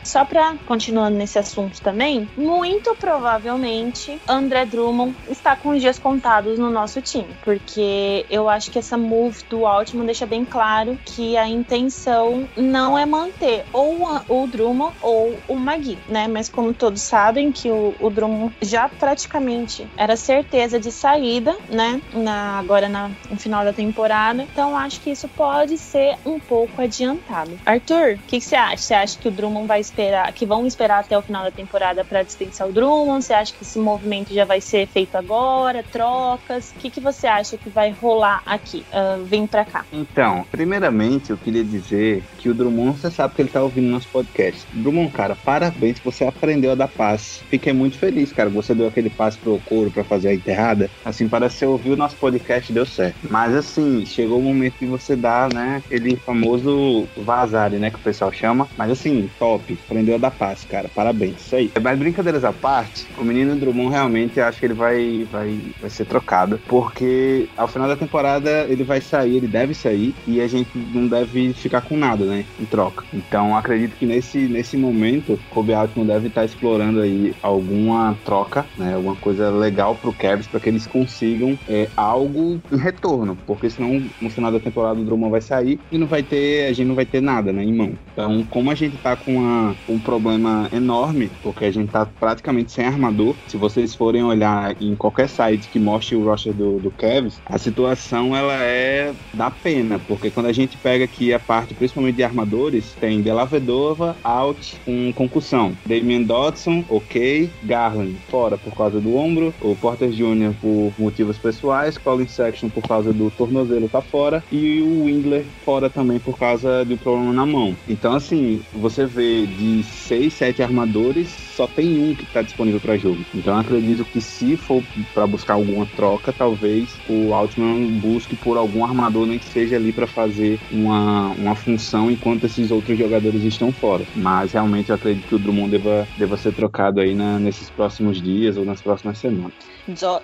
Só 0.07 0.23
para 0.23 0.55
continuando 0.65 1.17
nesse 1.17 1.37
assunto 1.37 1.81
também, 1.81 2.29
muito 2.37 2.95
provavelmente 2.95 4.19
André 4.27 4.65
Drummond 4.65 5.15
está 5.29 5.55
com 5.55 5.69
os 5.69 5.81
dias 5.81 5.99
contados 5.99 6.57
no 6.57 6.69
nosso 6.69 7.01
time, 7.01 7.35
porque 7.43 8.25
eu 8.29 8.47
acho 8.47 8.71
que 8.71 8.79
essa 8.79 8.97
move 8.97 9.43
do 9.49 9.65
Altman 9.65 10.05
deixa 10.05 10.25
bem 10.25 10.45
claro 10.45 10.97
que 11.05 11.35
a 11.37 11.47
intenção 11.47 12.47
não 12.55 12.97
é 12.97 13.05
manter 13.05 13.65
ou 13.73 13.97
o 14.27 14.47
Drummond 14.47 14.95
ou 15.01 15.37
o 15.47 15.55
Magui, 15.55 15.97
né? 16.07 16.27
Mas 16.27 16.49
como 16.49 16.73
todos 16.73 17.01
sabem 17.01 17.51
que 17.51 17.69
o, 17.69 17.93
o 17.99 18.09
Drummond 18.09 18.53
já 18.61 18.87
praticamente 18.87 19.87
era 19.97 20.15
certeza 20.15 20.79
de 20.79 20.91
saída, 20.91 21.57
né? 21.69 22.01
Na, 22.13 22.59
agora 22.59 22.87
na, 22.87 23.11
no 23.29 23.37
final 23.37 23.65
da 23.65 23.73
temporada, 23.73 24.43
então 24.43 24.75
acho 24.77 25.01
que 25.01 25.11
isso 25.11 25.27
pode 25.27 25.77
ser 25.77 26.17
um 26.25 26.39
pouco 26.39 26.81
adiantado. 26.81 27.59
Arthur, 27.65 28.13
o 28.13 28.27
que, 28.27 28.39
que 28.39 28.41
você 28.41 28.55
acha? 28.55 28.77
Você 28.77 28.93
acha 28.93 29.19
que 29.19 29.27
o 29.27 29.31
Drummond 29.31 29.67
vai 29.67 29.81
esperar 29.97 30.31
que 30.31 30.45
vão 30.45 30.67
esperar 30.67 30.99
até 30.99 31.17
o 31.17 31.21
final 31.23 31.43
da 31.43 31.49
temporada 31.49 32.05
para 32.05 32.21
dispensar 32.21 32.67
o 32.67 32.71
Drummond? 32.71 33.25
Você 33.25 33.33
acha 33.33 33.51
que 33.51 33.63
esse 33.63 33.79
movimento 33.79 34.31
já 34.31 34.45
vai 34.45 34.61
ser 34.61 34.87
feito 34.87 35.15
agora? 35.15 35.83
Trocas? 35.83 36.71
O 36.75 36.79
que, 36.79 36.91
que 36.91 36.99
você 36.99 37.25
acha 37.25 37.57
que 37.57 37.69
vai 37.69 37.91
rolar 37.91 38.43
aqui? 38.45 38.85
Uh, 38.93 39.23
vem 39.25 39.47
para 39.47 39.65
cá. 39.65 39.83
Então, 39.91 40.45
primeiramente 40.51 41.31
eu 41.31 41.37
queria 41.37 41.63
dizer 41.63 42.23
que 42.37 42.47
o 42.47 42.53
Drummond, 42.53 42.99
você 42.99 43.09
sabe 43.09 43.33
que 43.33 43.41
ele 43.41 43.49
tá 43.49 43.61
ouvindo 43.63 43.89
nosso 43.89 44.07
podcast. 44.09 44.67
Drummond, 44.71 45.11
cara, 45.11 45.35
parabéns, 45.35 45.99
você 45.99 46.25
aprendeu 46.25 46.73
a 46.73 46.75
dar 46.75 46.87
passe. 46.87 47.43
Fiquei 47.49 47.73
muito 47.73 47.97
feliz, 47.97 48.31
cara. 48.31 48.49
Você 48.49 48.75
deu 48.75 48.87
aquele 48.87 49.09
passe 49.09 49.37
pro 49.39 49.59
couro 49.65 49.89
para 49.89 50.03
fazer 50.03 50.29
a 50.29 50.33
enterrada. 50.33 50.89
Assim, 51.03 51.27
parece 51.27 51.55
que 51.55 51.59
você 51.59 51.65
ouviu 51.65 51.93
o 51.93 51.97
nosso 51.97 52.15
podcast 52.17 52.71
deu 52.71 52.85
certo. 52.85 53.17
Mas 53.29 53.55
assim, 53.55 54.05
chegou 54.05 54.37
o 54.37 54.43
momento 54.43 54.75
de 54.79 54.85
você 54.85 55.15
dar, 55.15 55.51
né, 55.51 55.81
aquele 55.83 56.15
famoso 56.17 57.07
vazare, 57.17 57.77
né, 57.77 57.89
que 57.89 57.95
o 57.95 57.99
pessoal 57.99 58.31
chama. 58.31 58.67
Mas 58.77 58.91
assim, 58.91 59.29
top 59.39 59.77
aprendeu 59.87 60.15
a 60.15 60.17
dar 60.17 60.31
passe, 60.31 60.67
cara. 60.67 60.89
Parabéns. 60.93 61.39
Isso 61.39 61.55
aí. 61.55 61.71
Mas 61.81 61.97
brincadeiras 61.97 62.43
à 62.43 62.53
parte, 62.53 63.07
o 63.17 63.23
menino 63.23 63.55
Drummond 63.55 63.91
realmente 63.91 64.39
acho 64.39 64.59
que 64.59 64.65
ele 64.65 64.73
vai, 64.73 65.27
vai, 65.31 65.59
vai 65.79 65.89
ser 65.89 66.05
trocado. 66.05 66.59
Porque 66.67 67.47
ao 67.57 67.67
final 67.67 67.87
da 67.87 67.95
temporada 67.95 68.65
ele 68.69 68.83
vai 68.83 69.01
sair, 69.01 69.37
ele 69.37 69.47
deve 69.47 69.73
sair. 69.73 70.13
E 70.27 70.41
a 70.41 70.47
gente 70.47 70.69
não 70.93 71.07
deve 71.07 71.53
ficar 71.53 71.81
com 71.81 71.97
nada, 71.97 72.25
né? 72.25 72.45
Em 72.59 72.65
troca. 72.65 73.05
Então 73.13 73.55
acredito 73.55 73.95
que 73.97 74.05
nesse, 74.05 74.39
nesse 74.39 74.77
momento, 74.77 75.39
Kobe 75.49 75.73
Altman 75.73 76.05
deve 76.05 76.27
estar 76.27 76.45
explorando 76.45 77.01
aí 77.01 77.33
alguma 77.41 78.17
troca, 78.25 78.65
né? 78.77 78.93
Alguma 78.93 79.15
coisa 79.15 79.49
legal 79.49 79.95
pro 79.95 80.13
Cavs 80.13 80.47
para 80.47 80.59
que 80.59 80.69
eles 80.69 80.85
consigam 80.85 81.57
é, 81.67 81.87
algo 81.95 82.61
em 82.71 82.77
retorno. 82.77 83.37
Porque 83.47 83.69
senão 83.69 84.03
no 84.21 84.29
final 84.29 84.51
da 84.51 84.59
temporada 84.59 84.99
o 84.99 85.03
Drummond 85.03 85.31
vai 85.31 85.41
sair 85.41 85.79
e 85.91 85.97
não 85.97 86.07
vai 86.07 86.23
ter, 86.23 86.67
a 86.67 86.73
gente 86.73 86.87
não 86.87 86.95
vai 86.95 87.05
ter 87.05 87.21
nada, 87.21 87.53
né? 87.53 87.63
Em 87.63 87.73
mão. 87.73 87.93
Então, 88.11 88.43
como 88.49 88.69
a 88.69 88.75
gente 88.75 88.97
tá 88.97 89.15
com 89.15 89.39
a 89.45 89.75
um 89.87 89.99
problema 89.99 90.69
enorme, 90.71 91.31
porque 91.41 91.65
a 91.65 91.71
gente 91.71 91.91
tá 91.91 92.05
praticamente 92.05 92.71
sem 92.71 92.85
armador. 92.85 93.35
Se 93.47 93.57
vocês 93.57 93.95
forem 93.95 94.23
olhar 94.23 94.75
em 94.81 94.95
qualquer 94.95 95.29
site 95.29 95.69
que 95.69 95.79
mostre 95.79 96.15
o 96.15 96.23
roster 96.23 96.53
do, 96.53 96.79
do 96.79 96.91
Cavs, 96.91 97.41
a 97.45 97.57
situação 97.57 98.35
ela 98.35 98.53
é 98.55 99.13
da 99.33 99.49
pena, 99.49 99.99
porque 99.99 100.29
quando 100.29 100.47
a 100.47 100.53
gente 100.53 100.77
pega 100.77 101.05
aqui 101.05 101.33
a 101.33 101.39
parte 101.39 101.73
principalmente 101.73 102.15
de 102.15 102.23
armadores, 102.23 102.93
tem 102.99 103.21
Delavedova 103.21 104.15
out 104.23 104.77
com 104.85 105.11
concussão, 105.13 105.73
Damian 105.85 106.21
Dodson, 106.21 106.83
ok, 106.89 107.49
Garland 107.63 108.15
fora 108.29 108.57
por 108.57 108.75
causa 108.75 108.99
do 108.99 109.15
ombro, 109.15 109.53
o 109.61 109.75
Porter 109.75 110.09
Jr. 110.09 110.53
por 110.61 110.93
motivos 110.97 111.37
pessoais, 111.37 111.97
Colin 111.97 112.27
Sexton 112.27 112.69
por 112.69 112.83
causa 112.87 113.13
do 113.13 113.31
tornozelo 113.31 113.89
tá 113.89 114.01
fora 114.01 114.43
e 114.51 114.81
o 114.81 115.05
Windler 115.05 115.45
fora 115.63 115.89
também 115.89 116.19
por 116.19 116.37
causa 116.37 116.83
do 116.85 116.97
problema 116.97 117.33
na 117.33 117.45
mão. 117.45 117.75
Então 117.87 118.13
assim, 118.13 118.61
você 118.73 119.05
vê 119.05 119.45
de 119.57 119.83
seis, 119.83 120.33
sete 120.33 120.61
armadores, 120.61 121.29
só 121.29 121.67
tem 121.67 121.99
um 121.99 122.15
que 122.15 122.23
está 122.23 122.41
disponível 122.41 122.79
para 122.79 122.97
jogo. 122.97 123.17
Então 123.33 123.57
acredito 123.57 124.05
que 124.05 124.21
se 124.21 124.55
for 124.55 124.83
para 125.13 125.25
buscar 125.25 125.55
alguma 125.55 125.85
troca, 125.85 126.31
talvez 126.31 126.97
o 127.09 127.33
Altman 127.33 127.87
busque 127.99 128.35
por 128.35 128.57
algum 128.57 128.85
armador, 128.85 129.25
nem 129.25 129.39
que 129.39 129.45
seja 129.45 129.75
ali 129.75 129.91
para 129.91 130.05
fazer 130.05 130.59
uma, 130.71 131.29
uma 131.31 131.55
função 131.55 132.11
enquanto 132.11 132.45
esses 132.45 132.69
outros 132.71 132.97
jogadores 132.97 133.43
estão 133.43 133.71
fora. 133.71 134.03
Mas 134.15 134.53
realmente 134.53 134.89
eu 134.89 134.95
acredito 134.95 135.27
que 135.27 135.35
o 135.35 135.39
Drummond 135.39 135.71
deva, 135.71 136.07
deva 136.17 136.37
ser 136.37 136.53
trocado 136.53 136.99
aí 136.99 137.15
na, 137.15 137.39
nesses 137.39 137.69
próximos 137.69 138.21
dias 138.21 138.57
ou 138.57 138.65
nas 138.65 138.81
próximas 138.81 139.17
semanas. 139.17 139.53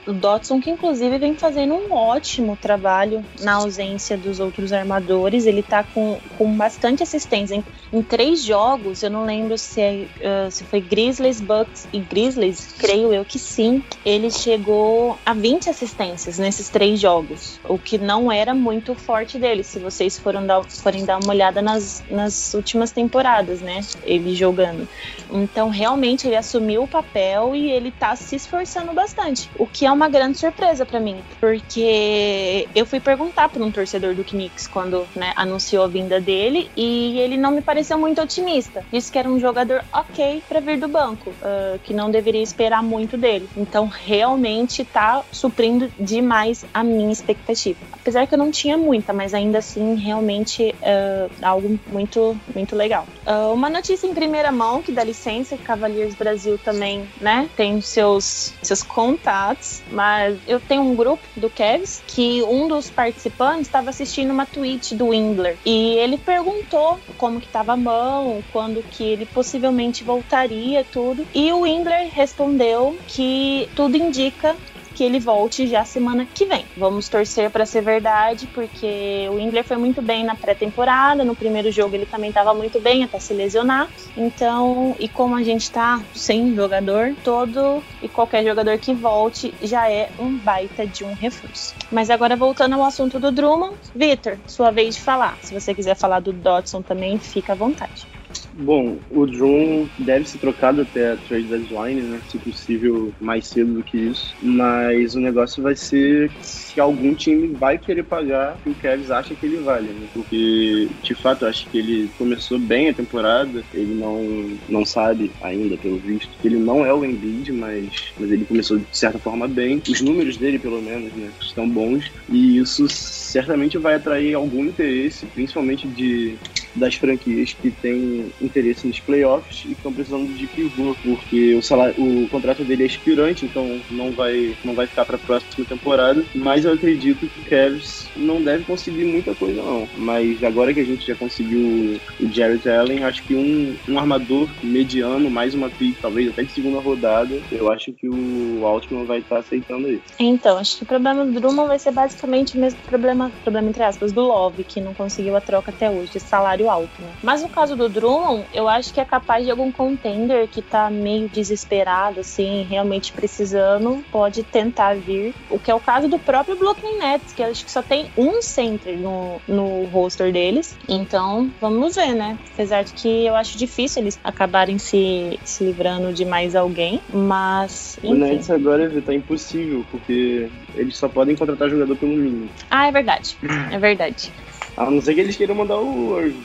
O 0.07 0.13
Dotson, 0.13 0.59
que 0.59 0.69
inclusive 0.69 1.17
vem 1.17 1.35
fazendo 1.35 1.73
um 1.73 1.93
ótimo 1.93 2.55
trabalho 2.55 3.25
na 3.41 3.53
ausência 3.55 4.17
dos 4.17 4.39
outros 4.39 4.71
armadores, 4.71 5.45
ele 5.45 5.63
tá 5.63 5.83
com, 5.83 6.19
com 6.37 6.55
bastante 6.55 7.01
assistência. 7.01 7.55
Em, 7.55 7.63
em 7.91 8.03
três 8.03 8.43
jogos, 8.43 9.01
eu 9.01 9.09
não 9.09 9.22
lembro 9.23 9.57
se, 9.57 9.81
é, 9.81 10.07
uh, 10.19 10.51
se 10.51 10.63
foi 10.63 10.81
Grizzlies, 10.81 11.41
Bucks 11.41 11.87
e 11.91 11.99
Grizzlies, 11.99 12.73
creio 12.77 13.13
eu 13.13 13.25
que 13.25 13.39
sim, 13.39 13.83
ele 14.05 14.29
chegou 14.29 15.17
a 15.25 15.33
20 15.33 15.69
assistências 15.69 16.37
nesses 16.37 16.69
três 16.69 16.99
jogos, 16.99 17.59
o 17.63 17.77
que 17.77 17.97
não 17.97 18.31
era 18.31 18.53
muito 18.53 18.95
forte 18.95 19.37
dele, 19.37 19.63
se 19.63 19.79
vocês 19.79 20.17
foram 20.17 20.45
dar, 20.45 20.63
forem 20.63 21.05
dar 21.05 21.19
uma 21.19 21.33
olhada 21.33 21.61
nas, 21.61 22.03
nas 22.09 22.53
últimas 22.53 22.91
temporadas, 22.91 23.61
né? 23.61 23.81
Ele 24.03 24.35
jogando. 24.35 24.87
Então, 25.31 25.69
realmente, 25.69 26.27
ele 26.27 26.35
assumiu 26.35 26.83
o 26.83 26.87
papel 26.87 27.55
e 27.55 27.71
ele 27.71 27.91
tá 27.91 28.15
se 28.15 28.35
esforçando 28.35 28.93
bastante 28.93 29.49
o 29.57 29.65
que 29.65 29.85
é 29.85 29.91
uma 29.91 30.09
grande 30.09 30.37
surpresa 30.37 30.85
para 30.85 30.99
mim, 30.99 31.17
porque 31.39 32.67
eu 32.75 32.85
fui 32.85 32.99
perguntar 32.99 33.49
para 33.49 33.63
um 33.63 33.71
torcedor 33.71 34.15
do 34.15 34.23
Knicks 34.23 34.67
quando 34.67 35.07
né, 35.15 35.33
anunciou 35.35 35.83
a 35.83 35.87
vinda 35.87 36.19
dele 36.19 36.69
e 36.75 37.19
ele 37.19 37.37
não 37.37 37.51
me 37.51 37.61
pareceu 37.61 37.97
muito 37.97 38.21
otimista. 38.21 38.83
Disse 38.91 39.11
que 39.13 39.19
era 39.19 39.29
um 39.29 39.39
jogador 39.39 39.85
ok 39.93 40.41
para 40.49 40.59
vir 40.59 40.79
do 40.79 40.87
banco, 40.87 41.29
uh, 41.29 41.77
que 41.83 41.93
não 41.93 42.09
deveria 42.09 42.41
esperar 42.41 42.81
muito 42.81 43.15
dele. 43.15 43.47
Então, 43.55 43.85
realmente 43.85 44.83
tá 44.83 45.23
suprindo 45.31 45.87
demais 45.99 46.65
a 46.73 46.83
minha 46.83 47.13
expectativa. 47.13 47.79
Apesar 47.91 48.25
que 48.25 48.33
eu 48.33 48.39
não 48.39 48.49
tinha 48.49 48.75
muita, 48.75 49.13
mas 49.13 49.35
ainda 49.35 49.59
assim, 49.59 49.93
realmente 49.93 50.73
uh, 50.81 51.31
algo 51.43 51.79
muito, 51.91 52.35
muito 52.55 52.75
legal. 52.75 53.05
Uh, 53.25 53.53
uma 53.53 53.69
notícia 53.69 54.07
em 54.07 54.15
primeira 54.15 54.51
mão, 54.51 54.81
que 54.81 54.91
dá 54.91 55.03
licença, 55.03 55.55
que 55.55 55.63
Cavaliers 55.63 56.15
Brasil 56.15 56.57
também, 56.57 57.07
né, 57.21 57.47
tem 57.55 57.79
seus, 57.81 58.53
seus 58.63 58.81
contatos, 58.81 59.83
mas 59.91 60.39
eu 60.47 60.59
tenho 60.59 60.81
um 60.81 60.95
grupo 60.95 61.23
do 61.35 61.51
Kevs 61.51 62.01
que 62.07 62.41
um 62.41 62.67
dos 62.67 62.89
participantes 62.89 63.67
estava 63.67 63.91
assistindo 63.91 64.31
uma 64.31 64.47
tweet 64.47 64.95
do 64.95 65.09
Windler 65.09 65.55
e 65.63 65.97
ele 65.97 66.17
perguntou 66.17 66.99
como 67.17 67.39
que 67.39 67.45
estava 67.45 67.73
a 67.73 67.77
mão, 67.77 68.43
quando 68.51 68.81
que 68.83 69.02
ele 69.03 69.25
possivelmente 69.25 70.03
voltaria, 70.03 70.83
tudo. 70.83 71.27
E 71.33 71.51
o 71.51 71.61
Windler 71.61 72.09
respondeu 72.13 72.97
que 73.07 73.69
tudo 73.75 73.95
indica 73.97 74.55
que 74.93 75.03
ele 75.03 75.19
volte 75.19 75.67
já 75.67 75.83
semana 75.83 76.25
que 76.25 76.45
vem. 76.45 76.65
Vamos 76.77 77.09
torcer 77.09 77.49
para 77.49 77.65
ser 77.65 77.81
verdade, 77.81 78.47
porque 78.47 79.27
o 79.29 79.35
Windler 79.35 79.63
foi 79.63 79.77
muito 79.77 80.01
bem 80.01 80.23
na 80.23 80.35
pré-temporada, 80.35 81.25
no 81.25 81.35
primeiro 81.35 81.71
jogo 81.71 81.95
ele 81.95 82.05
também 82.05 82.29
estava 82.29 82.53
muito 82.53 82.79
bem 82.79 83.03
até 83.03 83.19
se 83.19 83.33
lesionar. 83.33 83.89
Então, 84.15 84.95
e 84.99 85.09
como 85.09 85.35
a 85.35 85.43
gente 85.43 85.71
tá 85.71 86.01
sem 86.13 86.55
jogador, 86.55 87.15
todo 87.23 87.83
e 88.01 88.07
qualquer 88.07 88.43
jogador 88.43 88.77
que 88.77 88.93
volte 88.93 89.53
já 89.61 89.89
é 89.89 90.09
um 90.19 90.37
baita 90.37 90.85
de 90.85 91.03
um 91.03 91.13
reforço. 91.13 91.75
Mas 91.91 92.09
agora 92.09 92.35
voltando 92.35 92.75
ao 92.75 92.83
assunto 92.83 93.19
do 93.19 93.31
Drummond, 93.31 93.75
Vitor, 93.95 94.37
sua 94.47 94.71
vez 94.71 94.95
de 94.95 95.01
falar. 95.01 95.37
Se 95.41 95.53
você 95.53 95.73
quiser 95.73 95.95
falar 95.95 96.19
do 96.19 96.31
Dodson 96.31 96.81
também, 96.81 97.17
fica 97.17 97.53
à 97.53 97.55
vontade. 97.55 98.07
Bom, 98.53 98.97
o 99.09 99.25
Drum 99.25 99.87
deve 99.97 100.27
ser 100.27 100.37
trocado 100.37 100.81
até 100.81 101.13
a 101.13 101.17
trade 101.17 101.45
deadline, 101.45 102.01
né? 102.01 102.21
Se 102.29 102.37
possível, 102.37 103.11
mais 103.19 103.47
cedo 103.47 103.73
do 103.73 103.83
que 103.83 103.97
isso. 103.97 104.35
Mas 104.41 105.15
o 105.15 105.19
negócio 105.19 105.63
vai 105.63 105.75
ser 105.75 106.31
se 106.41 106.79
algum 106.79 107.13
time 107.13 107.47
vai 107.47 107.77
querer 107.77 108.03
pagar 108.03 108.55
o 108.55 108.63
que 108.63 108.69
o 108.69 108.75
Kevs 108.75 109.11
acha 109.11 109.33
que 109.33 109.45
ele 109.45 109.57
vale, 109.57 109.87
né? 109.87 110.07
Porque, 110.13 110.87
de 111.01 111.15
fato, 111.15 111.45
eu 111.45 111.49
acho 111.49 111.67
que 111.69 111.77
ele 111.77 112.09
começou 112.17 112.59
bem 112.59 112.89
a 112.89 112.93
temporada. 112.93 113.63
Ele 113.73 113.95
não, 113.95 114.57
não 114.69 114.85
sabe 114.85 115.31
ainda, 115.41 115.77
pelo 115.77 115.97
visto, 115.97 116.29
que 116.41 116.47
ele 116.47 116.57
não 116.57 116.85
é 116.85 116.93
o 116.93 117.03
Embiid, 117.03 117.51
mas, 117.51 118.13
mas 118.19 118.31
ele 118.31 118.45
começou 118.45 118.77
de 118.77 118.85
certa 118.91 119.17
forma 119.17 119.47
bem. 119.47 119.81
Os 119.89 120.01
números 120.01 120.37
dele, 120.37 120.59
pelo 120.59 120.81
menos, 120.81 121.11
né? 121.13 121.29
Estão 121.39 121.67
bons. 121.67 122.11
E 122.29 122.57
isso 122.57 122.87
certamente 122.87 123.77
vai 123.77 123.95
atrair 123.95 124.35
algum 124.35 124.65
interesse, 124.65 125.25
principalmente 125.25 125.87
de 125.87 126.37
das 126.75 126.95
franquias 126.95 127.53
que 127.53 127.69
têm 127.69 128.31
interesse 128.45 128.87
nos 128.87 128.99
playoffs 128.99 129.65
e 129.65 129.71
estão 129.71 129.93
precisando 129.93 130.33
de 130.33 130.47
pivô, 130.47 130.95
porque 131.03 131.55
o 131.55 131.61
salário, 131.61 131.95
o 131.97 132.27
contrato 132.29 132.63
dele 132.63 132.83
é 132.83 132.85
expirante, 132.85 133.45
então 133.45 133.81
não 133.89 134.11
vai, 134.11 134.55
não 134.63 134.73
vai 134.73 134.87
ficar 134.87 135.05
para 135.05 135.15
a 135.15 135.19
próxima 135.19 135.65
temporada. 135.65 136.23
Mas 136.35 136.65
eu 136.65 136.73
acredito 136.73 137.27
que 137.27 137.41
o 137.41 137.45
Cavs 137.45 138.11
não 138.15 138.41
deve 138.41 138.63
conseguir 138.65 139.05
muita 139.05 139.33
coisa 139.35 139.61
não. 139.61 139.87
Mas 139.97 140.43
agora 140.43 140.73
que 140.73 140.79
a 140.79 140.85
gente 140.85 141.05
já 141.05 141.15
conseguiu 141.15 141.99
o 142.19 142.31
Jarrett 142.31 142.67
Allen, 142.69 143.03
acho 143.03 143.25
que 143.25 143.35
um, 143.35 143.75
um 143.89 143.97
armador 143.97 144.49
mediano, 144.63 145.29
mais 145.29 145.53
uma 145.53 145.69
pick, 145.69 145.99
talvez 146.01 146.29
até 146.29 146.43
de 146.43 146.51
segunda 146.51 146.79
rodada, 146.79 147.41
eu 147.51 147.69
acho 147.69 147.91
que 147.93 148.09
o 148.09 148.65
Altman 148.65 149.05
vai 149.05 149.19
estar 149.19 149.35
tá 149.35 149.41
aceitando 149.41 149.89
isso. 149.89 150.03
Então, 150.19 150.57
acho 150.57 150.77
que 150.77 150.83
o 150.83 150.87
problema 150.87 151.25
do 151.25 151.31
Drummond 151.39 151.67
vai 151.67 151.79
ser 151.79 151.91
basicamente 151.91 152.57
o 152.57 152.59
mesmo 152.59 152.79
problema, 152.81 153.31
problema 153.43 153.69
entre 153.69 153.83
aspas, 153.83 154.11
do 154.11 154.21
Love, 154.21 154.63
que 154.63 154.81
não 154.81 154.93
conseguiu 154.93 155.35
a 155.35 155.41
troca 155.41 155.71
até 155.71 155.89
hoje, 155.89 156.19
salário 156.19 156.69
alto, 156.69 157.01
né? 157.01 157.13
Mas 157.21 157.41
no 157.41 157.49
caso 157.49 157.75
do 157.75 157.89
Drummond, 157.89 158.32
eu 158.53 158.67
acho 158.67 158.93
que 158.93 158.99
é 158.99 159.05
capaz 159.05 159.43
de 159.43 159.51
algum 159.51 159.71
contender 159.71 160.47
que 160.47 160.61
tá 160.61 160.89
meio 160.89 161.27
desesperado, 161.29 162.19
assim, 162.19 162.63
realmente 162.69 163.11
precisando, 163.11 164.03
pode 164.11 164.43
tentar 164.43 164.95
vir. 164.95 165.33
O 165.49 165.59
que 165.59 165.69
é 165.69 165.75
o 165.75 165.79
caso 165.79 166.07
do 166.07 166.19
próprio 166.19 166.55
Brooklyn 166.55 166.97
Nets, 166.97 167.33
que 167.33 167.43
acho 167.43 167.65
que 167.65 167.71
só 167.71 167.81
tem 167.81 168.09
um 168.17 168.41
center 168.41 168.97
no, 168.97 169.41
no 169.47 169.83
roster 169.85 170.31
deles. 170.31 170.77
Então, 170.87 171.51
vamos 171.59 171.95
ver, 171.95 172.13
né? 172.13 172.37
Apesar 172.53 172.83
de 172.83 172.93
que 172.93 173.25
eu 173.25 173.35
acho 173.35 173.57
difícil 173.57 174.01
eles 174.01 174.19
acabarem 174.23 174.77
se, 174.77 175.39
se 175.43 175.63
livrando 175.63 176.13
de 176.13 176.25
mais 176.25 176.55
alguém, 176.55 177.01
mas. 177.11 177.97
Enfim. 178.03 178.13
O 178.13 178.15
Nets 178.15 178.49
agora 178.49 179.01
tá 179.01 179.13
impossível, 179.13 179.85
porque 179.91 180.49
eles 180.75 180.97
só 180.97 181.07
podem 181.07 181.35
contratar 181.35 181.69
jogador 181.69 181.95
pelo 181.95 182.13
mínimo. 182.13 182.49
Ah, 182.69 182.87
é 182.87 182.91
verdade. 182.91 183.37
É 183.71 183.77
verdade. 183.77 184.31
A 184.75 184.89
não 184.89 185.01
ser 185.01 185.13
que 185.13 185.21
eles 185.21 185.35
queiram 185.35 185.55
mandar 185.55 185.77
o 185.77 186.19
Irving. 186.19 186.43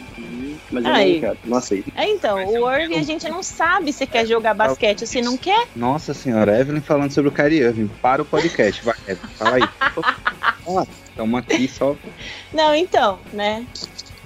Mas 0.70 0.84
eu 0.84 0.90
não 0.90 1.20
quero, 1.20 1.38
não 1.44 1.56
aceito. 1.58 1.92
É, 1.94 2.08
então, 2.08 2.36
o 2.36 2.70
Irving 2.70 2.98
a 2.98 3.02
gente 3.02 3.28
não 3.28 3.42
sabe 3.42 3.92
se 3.92 4.06
quer 4.06 4.26
jogar 4.26 4.54
basquete 4.54 5.02
ou 5.02 5.06
se 5.06 5.22
não 5.22 5.36
quer. 5.36 5.66
Nossa 5.74 6.12
senhora, 6.12 6.58
Evelyn 6.60 6.80
falando 6.80 7.10
sobre 7.10 7.28
o 7.30 7.32
Kyrie 7.32 7.60
Irving. 7.60 7.88
Para 8.02 8.22
o 8.22 8.24
podcast, 8.24 8.84
vai, 8.84 8.94
Evelyn, 9.06 9.28
fala 9.36 9.56
aí. 9.56 10.86
Estamos 11.08 11.40
aqui 11.40 11.66
só. 11.68 11.96
Não, 12.52 12.74
então, 12.74 13.18
né? 13.32 13.66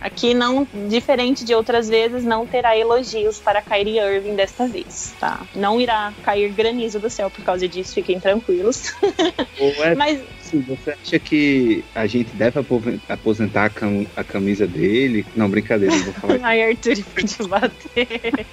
Aqui 0.03 0.35
não, 0.35 0.67
diferente 0.89 1.45
de 1.45 1.55
outras 1.55 1.89
vezes, 1.89 2.25
não 2.25 2.45
terá 2.45 2.77
elogios 2.77 3.39
para 3.39 3.63
Kyrie 3.63 4.01
Irving 4.01 4.35
desta 4.35 4.67
vez, 4.67 5.15
tá? 5.21 5.41
Não 5.55 5.81
irá 5.81 6.13
cair 6.25 6.53
granizo 6.53 6.99
do 6.99 7.09
céu 7.09 7.31
por 7.31 7.45
causa 7.45 7.69
disso, 7.69 7.95
fiquem 7.95 8.19
tranquilos. 8.19 8.93
É... 9.79 9.95
Mas 9.95 10.21
assim, 10.53 10.61
você 10.61 10.91
acha 10.91 11.19
que 11.19 11.85
a 11.95 12.07
gente 12.07 12.35
deve 12.37 12.61
aposentar 13.09 13.65
a, 13.65 13.71
cam 13.71 14.07
a 14.15 14.23
camisa 14.23 14.67
dele? 14.67 15.25
Não, 15.35 15.49
brincadeira, 15.49 15.95
não 15.95 16.05
vou 16.05 16.15
falar. 16.15 16.39
Ai, 16.43 16.63
Arthur, 16.63 16.97
te 17.25 17.49
bater. 17.49 18.47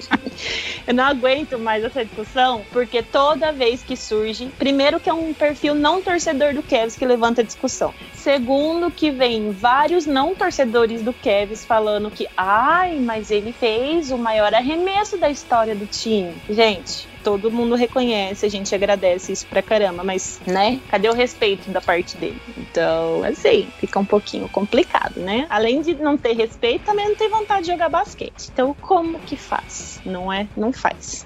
Eu 0.87 0.93
não 0.93 1.03
aguento 1.03 1.59
mais 1.59 1.83
essa 1.83 2.03
discussão, 2.05 2.63
porque 2.71 3.03
toda 3.03 3.51
vez 3.51 3.83
que 3.83 3.97
surge, 3.97 4.49
primeiro 4.57 4.99
que 4.99 5.09
é 5.09 5.13
um 5.13 5.33
perfil 5.33 5.75
não 5.75 6.01
torcedor 6.01 6.53
do 6.53 6.63
Kevs 6.63 6.95
que 6.95 7.05
levanta 7.05 7.41
a 7.41 7.43
discussão. 7.43 7.93
Segundo 8.13 8.91
que 8.91 9.11
vem 9.11 9.51
vários 9.51 10.05
não 10.05 10.35
torcedores 10.35 11.01
do 11.01 11.13
Kevs 11.13 11.65
falando 11.65 12.11
que, 12.11 12.27
ai, 12.35 12.99
mas 12.99 13.31
ele 13.31 13.51
fez 13.51 14.11
o 14.11 14.17
maior 14.17 14.53
arremesso 14.53 15.17
da 15.17 15.29
história 15.29 15.75
do 15.75 15.85
time. 15.85 16.33
Gente, 16.49 17.07
todo 17.23 17.51
mundo 17.51 17.75
reconhece, 17.75 18.45
a 18.45 18.49
gente 18.49 18.73
agradece 18.73 19.31
isso 19.31 19.45
pra 19.47 19.61
caramba, 19.61 20.03
mas, 20.03 20.39
né, 20.45 20.79
cadê 20.89 21.09
o 21.09 21.13
respeito 21.13 21.69
da 21.69 21.81
parte 21.81 22.17
dele? 22.17 22.39
Então, 22.57 23.23
assim, 23.23 23.67
fica 23.79 23.99
um 23.99 24.05
pouquinho 24.05 24.47
complicado, 24.49 25.19
né? 25.19 25.45
Além 25.49 25.81
de 25.81 25.95
não 25.95 26.17
ter 26.17 26.33
respeito, 26.33 26.85
também 26.85 27.07
não 27.07 27.15
tem 27.15 27.29
vontade 27.29 27.65
de 27.65 27.71
jogar 27.71 27.89
basquete. 27.89 28.49
Então, 28.51 28.75
como 28.79 29.19
que 29.19 29.35
faz? 29.35 30.01
Não 30.05 30.31
é? 30.31 30.47
Não 30.55 30.71
faz. 30.71 31.25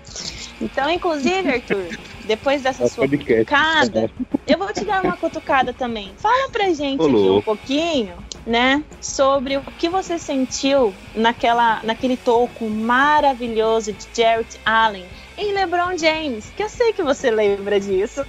Então, 0.62 0.90
inclusive, 0.90 1.50
Arthur, 1.50 1.90
depois 2.24 2.62
dessa 2.62 2.88
sua 2.88 3.08
cutucada, 3.08 4.10
eu 4.48 4.58
vou 4.58 4.72
te 4.72 4.86
dar 4.86 5.04
uma 5.04 5.18
cutucada 5.18 5.74
também. 5.74 6.14
Fala 6.18 6.50
pra 6.50 6.74
gente 6.74 7.04
aqui 7.04 7.30
um 7.30 7.42
pouquinho, 7.42 8.18
né, 8.46 8.84
sobre 9.02 9.58
o 9.58 9.64
que 9.78 9.90
você 9.90 10.18
sentiu 10.18 10.94
naquela, 11.14 11.82
naquele 11.84 12.18
toco 12.18 12.70
maravilhoso 12.70 13.92
de 13.94 14.08
Jarrett 14.14 14.60
Allen 14.66 15.08
em 15.44 15.54
LeBron 15.54 15.98
James, 15.98 16.52
que 16.56 16.64
eu 16.64 16.70
sei 16.70 16.94
que 16.94 17.04
você 17.04 17.30
lembra 17.30 17.80
disso. 17.80 18.26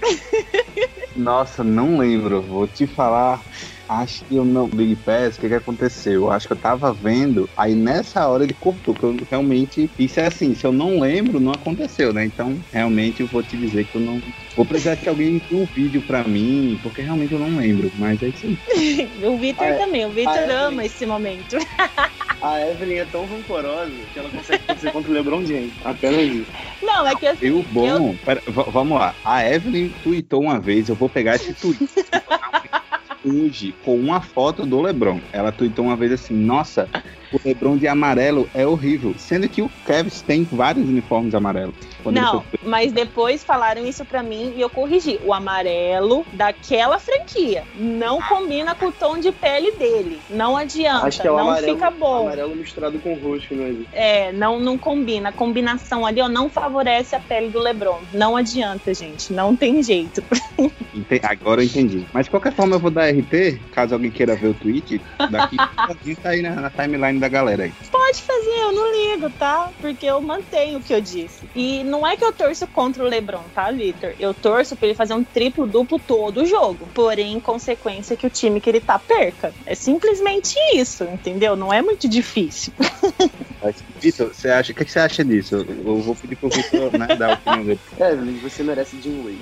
Nossa, 1.14 1.62
não 1.62 1.96
lembro. 1.96 2.42
Vou 2.42 2.66
te 2.66 2.86
falar. 2.86 3.40
Acho 3.88 4.24
que 4.24 4.36
eu 4.36 4.44
não. 4.44 4.68
Big 4.68 4.96
Pass, 4.96 5.36
o 5.36 5.40
que, 5.40 5.48
que 5.48 5.54
aconteceu? 5.54 6.30
Acho 6.30 6.46
que 6.46 6.52
eu 6.54 6.58
tava 6.58 6.92
vendo, 6.92 7.48
aí 7.56 7.74
nessa 7.74 8.26
hora 8.28 8.44
ele 8.44 8.54
cortou, 8.54 8.94
que 8.94 9.04
eu 9.04 9.16
realmente. 9.30 9.90
Isso 9.98 10.20
é 10.20 10.26
assim, 10.26 10.54
se 10.54 10.66
eu 10.66 10.72
não 10.72 11.00
lembro, 11.00 11.38
não 11.38 11.52
aconteceu, 11.52 12.12
né? 12.12 12.24
Então, 12.24 12.58
realmente 12.72 13.20
eu 13.20 13.26
vou 13.26 13.42
te 13.42 13.56
dizer 13.56 13.84
que 13.84 13.96
eu 13.96 14.00
não. 14.00 14.20
Vou 14.56 14.64
precisar 14.64 14.96
que 14.96 15.08
alguém 15.08 15.36
envie 15.36 15.54
um 15.54 15.66
vídeo 15.66 16.02
pra 16.02 16.24
mim, 16.24 16.78
porque 16.82 17.02
realmente 17.02 17.32
eu 17.32 17.38
não 17.38 17.56
lembro, 17.56 17.90
mas 17.96 18.22
é 18.22 18.28
isso 18.28 18.46
aí. 18.46 19.10
o 19.24 19.36
Victor 19.38 19.66
ah, 19.66 19.76
também, 19.76 20.06
o 20.06 20.10
Victor 20.10 20.50
ama 20.50 20.84
esse 20.84 21.04
momento. 21.04 21.56
a 22.40 22.60
Evelyn 22.60 22.98
é 22.98 23.04
tão 23.06 23.26
rancorosa 23.26 23.92
que 24.12 24.18
ela 24.18 24.30
consegue 24.30 24.64
fazer 24.64 24.92
contra 24.92 25.10
o 25.10 25.14
LeBron 25.14 25.44
James. 25.44 25.72
Apenas 25.82 26.22
isso. 26.22 26.50
Não, 26.82 27.06
é 27.06 27.14
que 27.14 27.26
assim. 27.26 27.46
Eu, 27.46 27.62
bom, 27.62 27.86
eu... 27.86 28.18
Pera, 28.24 28.42
vamos 28.46 28.98
lá. 28.98 29.14
A 29.24 29.44
Evelyn 29.48 29.90
tweetou 30.02 30.42
uma 30.42 30.60
vez, 30.60 30.88
eu 30.88 30.94
vou 30.94 31.08
pegar 31.08 31.36
esse 31.36 31.54
tweet. 31.54 31.84
hoje 33.24 33.74
com 33.84 33.96
uma 33.96 34.20
foto 34.20 34.66
do 34.66 34.80
LeBron. 34.80 35.20
Ela 35.32 35.50
tweetou 35.50 35.86
uma 35.86 35.96
vez 35.96 36.12
assim: 36.12 36.34
Nossa, 36.34 36.88
o 37.32 37.40
LeBron 37.44 37.76
de 37.76 37.88
amarelo 37.88 38.48
é 38.54 38.66
horrível. 38.66 39.14
Sendo 39.18 39.48
que 39.48 39.62
o 39.62 39.70
Kevs 39.86 40.22
tem 40.22 40.44
vários 40.44 40.88
uniformes 40.88 41.34
amarelos. 41.34 41.74
Não, 42.04 42.44
mas 42.62 42.92
depois 42.92 43.42
falaram 43.42 43.84
isso 43.86 44.04
para 44.04 44.22
mim 44.22 44.52
e 44.56 44.60
eu 44.60 44.70
corrigi. 44.70 45.18
O 45.24 45.32
amarelo 45.32 46.24
daquela 46.32 46.98
franquia 46.98 47.64
não 47.74 48.20
combina 48.20 48.74
com 48.74 48.86
o 48.86 48.92
tom 48.92 49.18
de 49.18 49.32
pele 49.32 49.72
dele. 49.72 50.20
Não 50.28 50.56
adianta, 50.56 51.06
Acho 51.06 51.22
que 51.22 51.26
é 51.26 51.30
o 51.30 51.36
não 51.36 51.48
amarelo, 51.48 51.74
fica 51.74 51.90
bom. 51.90 52.26
Amarelo 52.26 52.54
misturado 52.54 52.98
com 52.98 53.14
roxo, 53.14 53.54
não 53.54 53.64
é? 53.64 54.28
É, 54.28 54.32
não, 54.32 54.60
não 54.60 54.76
combina. 54.76 55.30
A 55.30 55.32
combinação 55.32 56.04
ali 56.04 56.20
ó, 56.20 56.28
não 56.28 56.48
favorece 56.48 57.16
a 57.16 57.20
pele 57.20 57.48
do 57.48 57.58
LeBron. 57.58 58.00
Não 58.12 58.36
adianta, 58.36 58.92
gente. 58.92 59.32
Não 59.32 59.56
tem 59.56 59.82
jeito. 59.82 60.22
Agora 61.22 61.62
eu 61.62 61.66
entendi. 61.66 62.04
Mas 62.12 62.26
de 62.26 62.30
qualquer 62.30 62.52
forma 62.52 62.76
eu 62.76 62.80
vou 62.80 62.90
dar 62.90 63.10
RT, 63.10 63.60
caso 63.72 63.94
alguém 63.94 64.10
queira 64.10 64.36
ver 64.36 64.48
o 64.48 64.54
tweet. 64.54 65.00
Daqui 65.30 65.56
a 65.76 66.22
tá 66.22 66.30
aí 66.30 66.42
na, 66.42 66.54
na 66.54 66.70
timeline 66.70 67.18
da 67.18 67.28
galera 67.28 67.64
aí. 67.64 67.72
Pode 67.90 68.22
fazer, 68.22 68.50
eu 68.62 68.72
não 68.72 68.92
ligo, 68.92 69.30
tá? 69.30 69.70
Porque 69.80 70.06
eu 70.06 70.20
mantenho 70.20 70.78
o 70.78 70.82
que 70.82 70.94
eu 70.94 71.00
disse. 71.00 71.48
E 71.54 71.82
não 71.84 72.06
é 72.06 72.16
que 72.16 72.24
eu 72.24 72.32
torço 72.32 72.66
contra 72.68 73.02
o 73.02 73.08
LeBron, 73.08 73.42
tá, 73.54 73.70
Victor? 73.70 74.14
Eu 74.18 74.32
torço 74.32 74.76
pra 74.76 74.86
ele 74.86 74.94
fazer 74.94 75.14
um 75.14 75.24
triplo 75.24 75.66
duplo 75.66 75.98
todo 75.98 76.42
o 76.42 76.46
jogo. 76.46 76.88
Porém, 76.94 77.34
em 77.34 77.40
consequência 77.40 78.16
que 78.16 78.26
o 78.26 78.30
time 78.30 78.60
que 78.60 78.70
ele 78.70 78.80
tá 78.80 78.98
perca. 78.98 79.52
É 79.66 79.74
simplesmente 79.74 80.54
isso, 80.74 81.04
entendeu? 81.04 81.56
Não 81.56 81.72
é 81.72 81.82
muito 81.82 82.08
difícil. 82.08 82.72
Vitor, 83.98 84.34
você 84.34 84.50
acha, 84.50 84.72
o 84.72 84.74
que 84.74 84.84
você 84.84 84.98
acha 84.98 85.24
disso? 85.24 85.56
Eu 85.56 85.98
vou 85.98 86.14
pedir 86.14 86.36
pro 86.36 86.50
Vitor 86.50 86.98
né, 86.98 87.06
dar 87.16 87.30
a 87.30 87.34
opinião 87.34 87.64
dele. 87.64 87.80
Evelyn, 87.98 88.38
você 88.38 88.62
merece 88.62 89.00
Jim 89.00 89.22
Wade. 89.22 89.38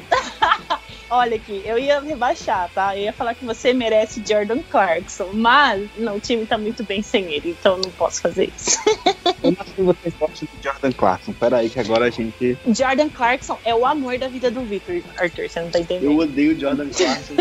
Olha 1.15 1.37
aqui, 1.37 1.61
eu 1.67 1.79
ia 1.79 2.01
rebaixar, 2.01 2.71
tá? 2.73 2.97
Eu 2.97 3.03
ia 3.03 3.13
falar 3.13 3.35
que 3.35 3.45
você 3.45 3.75
merece 3.75 4.23
Jordan 4.27 4.61
Clarkson, 4.63 5.31
mas 5.35 5.91
não, 5.99 6.17
o 6.17 6.21
time 6.21 6.47
tá 6.47 6.57
muito 6.57 6.83
bem 6.85 7.03
sem 7.03 7.31
ele, 7.35 7.51
então 7.51 7.77
não 7.77 7.91
posso 7.91 8.23
fazer 8.23 8.51
isso. 8.57 8.79
Como 9.43 9.57
assim 9.61 9.83
você 9.83 10.11
gosta 10.19 10.47
de 10.47 10.65
Jordan 10.65 10.91
Clarkson? 10.93 11.35
Pera 11.35 11.59
aí 11.59 11.69
que 11.69 11.79
agora 11.79 12.07
a 12.07 12.11
gente... 12.11 12.57
Jordan 12.67 13.11
Clarkson 13.11 13.61
é 13.63 13.75
o 13.75 13.85
amor 13.85 14.19
da 14.19 14.29
vida 14.29 14.51
do 14.51 14.65
Victor, 14.65 15.03
Arthur, 15.19 15.51
você 15.51 15.61
não 15.61 15.71
tá 15.71 15.81
entendendo? 15.81 16.11
Eu 16.11 16.17
odeio 16.17 16.59
Jordan 16.59 16.89
Clarkson. 16.89 17.35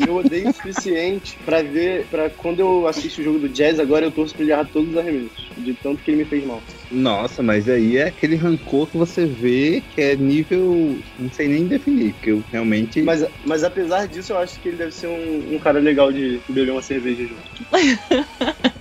eu 0.00 0.16
odeio 0.16 0.50
o 0.50 0.52
suficiente 0.52 1.38
pra 1.44 1.62
ver, 1.62 2.08
pra 2.08 2.30
quando 2.30 2.58
eu 2.58 2.88
assisto 2.88 3.20
o 3.20 3.24
jogo 3.24 3.38
do 3.38 3.48
Jazz, 3.48 3.78
agora 3.78 4.04
eu 4.04 4.10
torço 4.10 4.34
pra 4.34 4.42
ele 4.42 4.50
errar 4.50 4.64
todos 4.64 4.90
os 4.90 4.96
arremessos, 4.96 5.47
de 5.68 5.74
tanto 5.74 6.02
que 6.02 6.10
ele 6.10 6.18
me 6.18 6.24
fez 6.24 6.44
mal. 6.44 6.62
Nossa, 6.90 7.42
mas 7.42 7.68
aí 7.68 7.96
é 7.96 8.04
aquele 8.04 8.36
rancor 8.36 8.86
que 8.86 8.96
você 8.96 9.26
vê 9.26 9.82
que 9.94 10.00
é 10.00 10.16
nível. 10.16 10.98
Não 11.18 11.32
sei 11.32 11.48
nem 11.48 11.66
definir, 11.66 12.14
porque 12.14 12.30
eu 12.30 12.42
realmente. 12.50 13.02
Mas, 13.02 13.24
mas 13.44 13.62
apesar 13.62 14.06
disso, 14.06 14.32
eu 14.32 14.38
acho 14.38 14.60
que 14.60 14.68
ele 14.68 14.78
deve 14.78 14.92
ser 14.92 15.08
um, 15.08 15.54
um 15.54 15.58
cara 15.58 15.78
legal 15.78 16.12
de 16.12 16.40
beber 16.48 16.72
uma 16.72 16.82
cerveja 16.82 17.26
junto. 17.26 17.42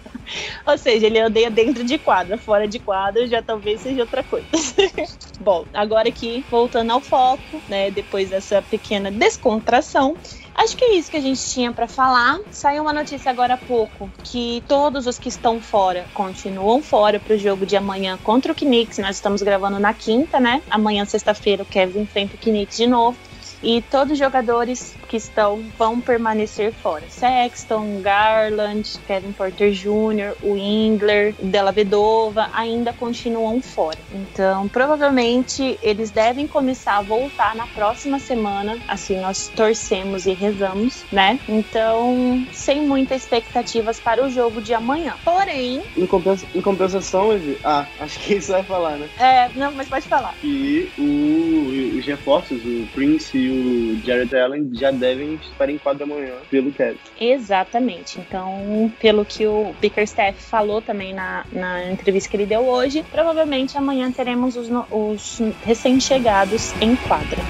Ou 0.65 0.77
seja, 0.77 1.07
ele 1.07 1.23
odeia 1.23 1.49
dentro 1.49 1.83
de 1.83 1.97
quadra, 1.97 2.37
fora 2.37 2.67
de 2.67 2.79
quadra 2.79 3.25
já 3.27 3.41
talvez 3.41 3.81
seja 3.81 4.01
outra 4.01 4.23
coisa. 4.23 4.47
Bom, 5.39 5.65
agora 5.73 6.09
aqui, 6.09 6.43
voltando 6.49 6.91
ao 6.91 7.01
foco, 7.01 7.63
né, 7.69 7.89
depois 7.91 8.29
dessa 8.29 8.61
pequena 8.61 9.09
descontração, 9.09 10.17
Acho 10.57 10.75
que 10.75 10.83
é 10.83 10.95
isso 10.95 11.11
que 11.11 11.17
a 11.17 11.21
gente 11.21 11.39
tinha 11.49 11.71
para 11.71 11.87
falar. 11.87 12.39
Saiu 12.51 12.81
uma 12.81 12.91
notícia 12.91 13.29
agora 13.29 13.53
há 13.53 13.57
pouco 13.57 14.09
que 14.23 14.63
todos 14.67 15.05
os 15.05 15.19
que 15.19 15.29
estão 15.29 15.61
fora 15.61 16.07
continuam 16.15 16.81
fora 16.81 17.19
para 17.19 17.35
o 17.35 17.37
jogo 17.37 17.63
de 17.63 17.77
amanhã 17.77 18.17
contra 18.23 18.51
o 18.51 18.55
Knicks. 18.55 18.97
Nós 18.97 19.17
estamos 19.17 19.43
gravando 19.43 19.79
na 19.79 19.93
quinta, 19.93 20.39
né? 20.39 20.63
Amanhã, 20.69 21.05
sexta-feira, 21.05 21.61
o 21.61 21.65
Kevin 21.65 22.01
enfrenta 22.01 22.35
o 22.35 22.39
Knicks 22.39 22.75
de 22.75 22.87
novo. 22.87 23.15
E 23.61 23.81
todos 23.81 24.13
os 24.13 24.19
jogadores 24.19 24.95
que 25.07 25.17
estão 25.17 25.63
vão 25.77 25.99
permanecer 25.99 26.71
fora. 26.73 27.03
Sexton, 27.09 28.01
Garland, 28.01 28.83
Kevin 29.07 29.31
Porter 29.31 29.71
Jr., 29.71 30.35
o 30.43 30.55
Ingler, 30.57 31.35
Della 31.41 31.71
Vedova 31.71 32.49
ainda 32.53 32.93
continuam 32.93 33.61
fora. 33.61 33.97
Então, 34.13 34.67
provavelmente 34.67 35.77
eles 35.81 36.11
devem 36.11 36.47
começar 36.47 36.97
a 36.97 37.01
voltar 37.01 37.55
na 37.55 37.65
próxima 37.67 38.19
semana. 38.19 38.77
Assim 38.87 39.19
nós 39.19 39.47
torcemos 39.49 40.25
e 40.25 40.33
rezamos, 40.33 41.05
né? 41.11 41.39
Então, 41.47 42.45
sem 42.51 42.81
muitas 42.81 43.23
expectativas 43.23 43.99
para 43.99 44.23
o 44.25 44.29
jogo 44.29 44.61
de 44.61 44.73
amanhã. 44.73 45.15
Porém, 45.23 45.81
Em, 45.95 46.05
compensa- 46.05 46.47
em 46.53 46.61
compensação, 46.61 47.33
Evi, 47.33 47.57
ah, 47.63 47.85
acho 47.99 48.19
que 48.19 48.35
isso 48.35 48.51
vai 48.51 48.63
falar, 48.63 48.97
né? 48.97 49.09
é, 49.19 49.49
não, 49.55 49.71
mas 49.71 49.87
pode 49.87 50.07
falar. 50.07 50.35
E 50.43 50.89
o, 50.97 51.71
os 51.99 52.05
reforços, 52.05 52.63
o 52.63 52.87
Prince 52.93 53.37
e 53.37 53.49
o 53.49 54.05
Jared 54.05 54.35
Allen 54.35 54.69
já 54.73 54.91
devem 54.91 55.35
estar 55.35 55.69
em 55.69 55.77
quadra 55.77 56.03
amanhã 56.03 56.33
pelo 56.49 56.71
Kevin. 56.71 56.97
Exatamente. 57.19 58.19
Então, 58.19 58.91
pelo 58.99 59.25
que 59.25 59.45
o 59.45 59.73
Bickerstaff 59.79 60.41
falou 60.41 60.81
também 60.81 61.13
na, 61.13 61.45
na 61.51 61.91
entrevista 61.91 62.29
que 62.29 62.37
ele 62.37 62.45
deu 62.45 62.67
hoje, 62.67 63.03
provavelmente 63.11 63.77
amanhã 63.77 64.11
teremos 64.11 64.55
os, 64.55 64.69
os 64.91 65.41
recém-chegados 65.63 66.73
em 66.81 66.95
quadra. 66.95 67.41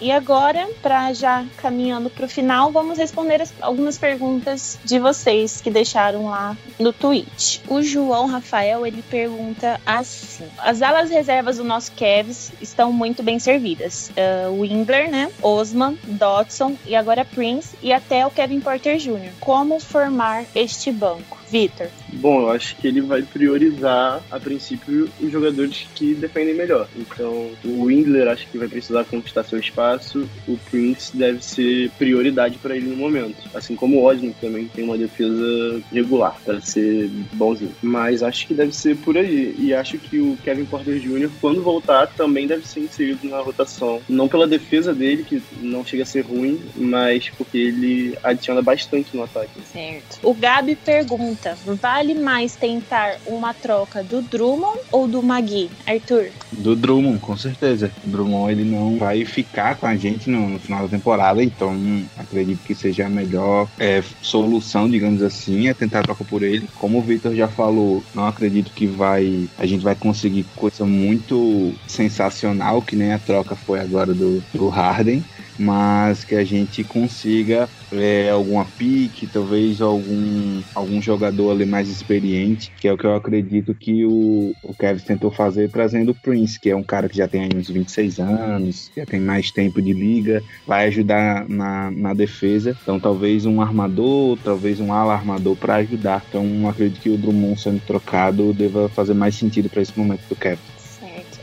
E 0.00 0.12
agora, 0.12 0.68
para 0.80 1.12
já 1.12 1.44
caminhando 1.56 2.08
para 2.08 2.26
o 2.26 2.28
final, 2.28 2.70
vamos 2.70 2.98
responder 2.98 3.42
as- 3.42 3.52
algumas 3.60 3.98
perguntas 3.98 4.78
de 4.84 4.98
vocês 4.98 5.60
que 5.60 5.70
deixaram 5.70 6.26
lá 6.26 6.56
no 6.78 6.92
tweet. 6.92 7.60
O 7.68 7.82
João 7.82 8.26
Rafael 8.26 8.86
ele 8.86 9.02
pergunta 9.02 9.80
assim: 9.84 10.44
as 10.58 10.82
alas 10.82 11.10
reservas 11.10 11.56
do 11.56 11.64
nosso 11.64 11.92
Cavs 11.92 12.52
estão 12.60 12.92
muito 12.92 13.22
bem 13.22 13.38
servidas. 13.38 14.10
Uh, 14.10 15.08
né? 15.10 15.30
Osman, 15.42 15.98
Dodson 16.04 16.76
e 16.86 16.94
agora 16.94 17.24
Prince 17.24 17.76
e 17.82 17.92
até 17.92 18.26
o 18.26 18.30
Kevin 18.30 18.60
Porter 18.60 18.98
Jr. 18.98 19.32
Como 19.40 19.80
formar 19.80 20.44
este 20.54 20.92
banco? 20.92 21.38
Vitor. 21.50 21.88
Bom, 22.12 22.42
eu 22.42 22.50
acho 22.50 22.76
que 22.76 22.86
ele 22.86 23.00
vai 23.00 23.22
priorizar, 23.22 24.22
a 24.30 24.40
princípio, 24.40 25.08
os 25.20 25.30
jogadores 25.30 25.86
que 25.94 26.14
defendem 26.14 26.54
melhor. 26.54 26.88
Então, 26.96 27.50
o 27.64 27.84
Windler 27.84 28.28
acho 28.28 28.46
que 28.48 28.58
vai 28.58 28.68
precisar 28.68 29.04
conquistar 29.04 29.44
seu 29.44 29.58
espaço, 29.58 30.28
o 30.46 30.56
Prince 30.70 31.16
deve 31.16 31.44
ser 31.44 31.90
prioridade 31.98 32.58
para 32.58 32.76
ele 32.76 32.88
no 32.88 32.96
momento. 32.96 33.48
Assim 33.54 33.74
como 33.74 33.98
o 33.98 34.04
Osmo 34.04 34.34
também 34.40 34.66
tem 34.66 34.84
uma 34.84 34.98
defesa 34.98 35.82
regular, 35.92 36.38
para 36.44 36.60
ser 36.60 37.08
bonzinho. 37.32 37.74
Mas 37.82 38.22
acho 38.22 38.46
que 38.46 38.54
deve 38.54 38.74
ser 38.74 38.96
por 38.96 39.16
aí. 39.16 39.54
E 39.58 39.74
acho 39.74 39.98
que 39.98 40.18
o 40.18 40.36
Kevin 40.42 40.64
Porter 40.64 40.98
Jr., 40.98 41.30
quando 41.40 41.62
voltar, 41.62 42.06
também 42.08 42.46
deve 42.46 42.66
ser 42.66 42.80
inserido 42.80 43.28
na 43.28 43.40
rotação. 43.40 44.00
Não 44.08 44.28
pela 44.28 44.46
defesa 44.46 44.94
dele, 44.94 45.24
que 45.24 45.42
não 45.60 45.84
chega 45.84 46.02
a 46.02 46.06
ser 46.06 46.22
ruim, 46.22 46.60
mas 46.76 47.28
porque 47.30 47.58
ele 47.58 48.16
adiciona 48.22 48.62
bastante 48.62 49.16
no 49.16 49.22
ataque. 49.22 49.60
Certo. 49.72 50.18
O 50.22 50.34
Gabi 50.34 50.74
pergunta: 50.76 51.37
vale 51.80 52.14
mais 52.14 52.56
tentar 52.56 53.18
uma 53.26 53.54
troca 53.54 54.02
do 54.02 54.22
Drummond 54.22 54.80
ou 54.90 55.06
do 55.06 55.22
Magui? 55.22 55.70
Arthur? 55.86 56.30
Do 56.52 56.74
Drummond, 56.74 57.18
com 57.18 57.36
certeza. 57.36 57.90
O 58.06 58.10
Drummond 58.10 58.52
ele 58.52 58.64
não 58.64 58.96
vai 58.98 59.24
ficar 59.24 59.76
com 59.76 59.86
a 59.86 59.96
gente 59.96 60.30
no, 60.30 60.48
no 60.48 60.58
final 60.58 60.82
da 60.82 60.88
temporada, 60.88 61.42
então 61.42 61.76
acredito 62.16 62.60
que 62.64 62.74
seja 62.74 63.06
a 63.06 63.08
melhor 63.08 63.68
é, 63.78 64.02
solução, 64.22 64.88
digamos 64.88 65.22
assim, 65.22 65.68
é 65.68 65.74
tentar 65.74 66.02
troca 66.02 66.24
por 66.24 66.42
ele. 66.42 66.68
Como 66.76 66.98
o 66.98 67.02
Victor 67.02 67.34
já 67.34 67.48
falou, 67.48 68.02
não 68.14 68.26
acredito 68.26 68.72
que 68.72 68.86
vai 68.86 69.48
a 69.58 69.66
gente 69.66 69.82
vai 69.82 69.94
conseguir 69.94 70.44
coisa 70.56 70.84
muito 70.84 71.74
sensacional, 71.86 72.82
que 72.82 72.96
nem 72.96 73.12
a 73.12 73.18
troca 73.18 73.54
foi 73.54 73.80
agora 73.80 74.14
do, 74.14 74.42
do 74.52 74.68
Harden 74.68 75.24
mas 75.58 76.24
que 76.24 76.34
a 76.34 76.44
gente 76.44 76.84
consiga 76.84 77.68
é, 77.92 78.30
alguma 78.30 78.64
pique, 78.64 79.26
talvez 79.26 79.80
algum, 79.80 80.62
algum 80.74 81.00
jogador 81.00 81.50
ali 81.50 81.64
mais 81.64 81.88
experiente, 81.88 82.70
que 82.80 82.86
é 82.86 82.92
o 82.92 82.98
que 82.98 83.06
eu 83.06 83.14
acredito 83.14 83.74
que 83.74 84.04
o, 84.04 84.52
o 84.62 84.74
Kevin 84.74 85.02
tentou 85.02 85.30
fazer 85.30 85.70
trazendo 85.70 86.12
o 86.12 86.14
Prince, 86.14 86.60
que 86.60 86.70
é 86.70 86.76
um 86.76 86.82
cara 86.82 87.08
que 87.08 87.16
já 87.16 87.26
tem 87.26 87.42
aí 87.42 87.50
uns 87.54 87.68
26 87.68 88.20
anos, 88.20 88.90
já 88.96 89.06
tem 89.06 89.20
mais 89.20 89.50
tempo 89.50 89.80
de 89.80 89.92
liga, 89.92 90.42
vai 90.66 90.86
ajudar 90.86 91.48
na, 91.48 91.90
na 91.90 92.14
defesa. 92.14 92.76
Então 92.82 93.00
talvez 93.00 93.46
um 93.46 93.60
armador, 93.60 94.38
talvez 94.44 94.80
um 94.80 94.92
ala 94.92 95.14
armador 95.14 95.56
para 95.56 95.76
ajudar. 95.76 96.24
Então 96.28 96.68
acredito 96.68 97.00
que 97.00 97.10
o 97.10 97.16
Drummond 97.16 97.60
sendo 97.60 97.80
trocado 97.80 98.52
deva 98.52 98.88
fazer 98.88 99.14
mais 99.14 99.34
sentido 99.34 99.68
para 99.68 99.82
esse 99.82 99.98
momento 99.98 100.22
do 100.28 100.36
Kevin. 100.36 100.77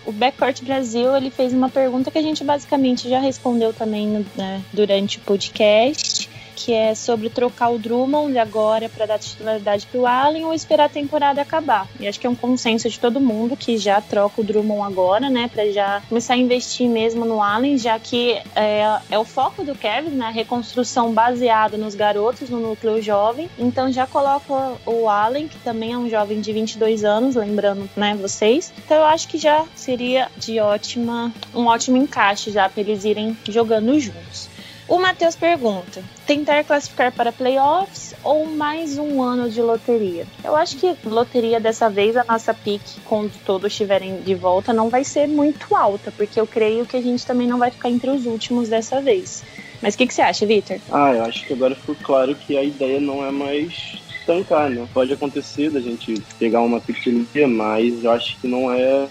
O 0.05 0.11
Backcourt 0.11 0.61
Brasil 0.63 1.15
ele 1.15 1.31
fez 1.31 1.51
uma 1.53 1.69
pergunta 1.69 2.11
que 2.11 2.17
a 2.17 2.21
gente 2.21 2.43
basicamente 2.43 3.09
já 3.09 3.19
respondeu 3.19 3.73
também 3.73 4.07
no- 4.07 4.25
né, 4.35 4.61
durante 4.71 5.17
o 5.17 5.21
podcast, 5.21 6.29
que 6.55 6.73
é 6.73 6.95
sobre 6.95 7.29
trocar 7.29 7.69
o 7.69 7.77
Drummond 7.77 8.37
agora 8.37 8.89
para 8.89 9.05
dar 9.05 9.19
titularidade 9.19 9.85
para 9.85 9.99
o 9.99 10.07
Allen 10.07 10.45
ou 10.45 10.53
esperar 10.53 10.85
a 10.85 10.89
temporada 10.89 11.41
acabar. 11.41 11.87
E 11.99 12.07
acho 12.07 12.19
que 12.19 12.25
é 12.25 12.29
um 12.29 12.35
consenso 12.35 12.89
de 12.89 12.99
todo 12.99 13.19
mundo 13.19 13.57
que 13.57 13.77
já 13.77 13.99
troca 14.01 14.41
o 14.41 14.43
Drummond 14.43 14.81
agora, 14.81 15.29
né, 15.29 15.49
para 15.51 15.69
já 15.71 16.01
começar 16.07 16.35
a 16.35 16.37
investir 16.37 16.89
mesmo 16.89 17.25
no 17.25 17.41
Allen, 17.41 17.77
já 17.77 17.99
que 17.99 18.33
é, 18.55 18.99
é 19.11 19.19
o 19.19 19.25
foco 19.25 19.63
do 19.63 19.75
Kevin, 19.75 20.11
né, 20.11 20.31
reconstrução 20.33 21.11
baseada 21.11 21.77
nos 21.77 21.95
garotos, 21.95 22.49
no 22.49 22.59
núcleo 22.59 23.01
jovem. 23.01 23.49
Então 23.59 23.91
já 23.91 24.07
coloca 24.07 24.73
o 24.85 25.09
Allen, 25.09 25.47
que 25.47 25.57
também 25.59 25.93
é 25.93 25.97
um 25.97 26.09
jovem 26.09 26.39
de 26.39 26.53
22 26.53 27.03
anos, 27.03 27.35
lembrando, 27.35 27.89
né, 27.95 28.15
vocês. 28.19 28.73
Então 28.77 28.97
eu 28.97 29.05
acho 29.05 29.27
que 29.27 29.37
já 29.37 29.65
seria 29.75 30.29
de 30.37 30.59
ótima, 30.59 31.33
um 31.53 31.65
ótimo 31.65 31.97
encaixe 31.97 32.51
já 32.51 32.69
para 32.69 32.81
eles 32.81 33.03
irem 33.03 33.37
jogando 33.49 33.99
juntos. 33.99 34.54
O 34.87 34.99
Matheus 34.99 35.35
pergunta: 35.35 36.03
tentar 36.27 36.63
classificar 36.63 37.11
para 37.11 37.31
playoffs 37.31 38.13
ou 38.23 38.45
mais 38.45 38.97
um 38.99 39.21
ano 39.21 39.49
de 39.49 39.61
loteria? 39.61 40.27
Eu 40.43 40.55
acho 40.55 40.77
que 40.77 40.95
loteria 41.05 41.59
dessa 41.59 41.89
vez, 41.89 42.15
a 42.15 42.23
nossa 42.23 42.53
pique, 42.53 43.01
quando 43.03 43.31
todos 43.43 43.71
estiverem 43.71 44.21
de 44.21 44.35
volta, 44.35 44.71
não 44.71 44.89
vai 44.89 45.03
ser 45.03 45.27
muito 45.27 45.75
alta, 45.75 46.11
porque 46.11 46.39
eu 46.39 46.45
creio 46.45 46.85
que 46.85 46.97
a 46.97 47.01
gente 47.01 47.25
também 47.25 47.47
não 47.47 47.57
vai 47.57 47.71
ficar 47.71 47.89
entre 47.89 48.11
os 48.11 48.27
últimos 48.27 48.69
dessa 48.69 49.01
vez. 49.01 49.43
Mas 49.81 49.95
o 49.95 49.97
que, 49.97 50.07
que 50.07 50.13
você 50.13 50.21
acha, 50.21 50.45
Victor? 50.45 50.79
Ah, 50.91 51.13
eu 51.13 51.23
acho 51.23 51.45
que 51.45 51.53
agora 51.53 51.75
ficou 51.75 51.95
claro 51.95 52.35
que 52.35 52.55
a 52.55 52.63
ideia 52.63 52.99
não 52.99 53.25
é 53.25 53.31
mais 53.31 54.04
tancar, 54.25 54.69
né? 54.69 54.87
Pode 54.93 55.13
acontecer 55.13 55.69
da 55.69 55.79
gente 55.79 56.13
pegar 56.39 56.61
uma 56.61 56.79
pequenininha, 56.79 57.47
mas 57.47 58.03
eu 58.03 58.11
acho 58.11 58.39
que 58.39 58.47
não 58.47 58.71
é 58.71 59.07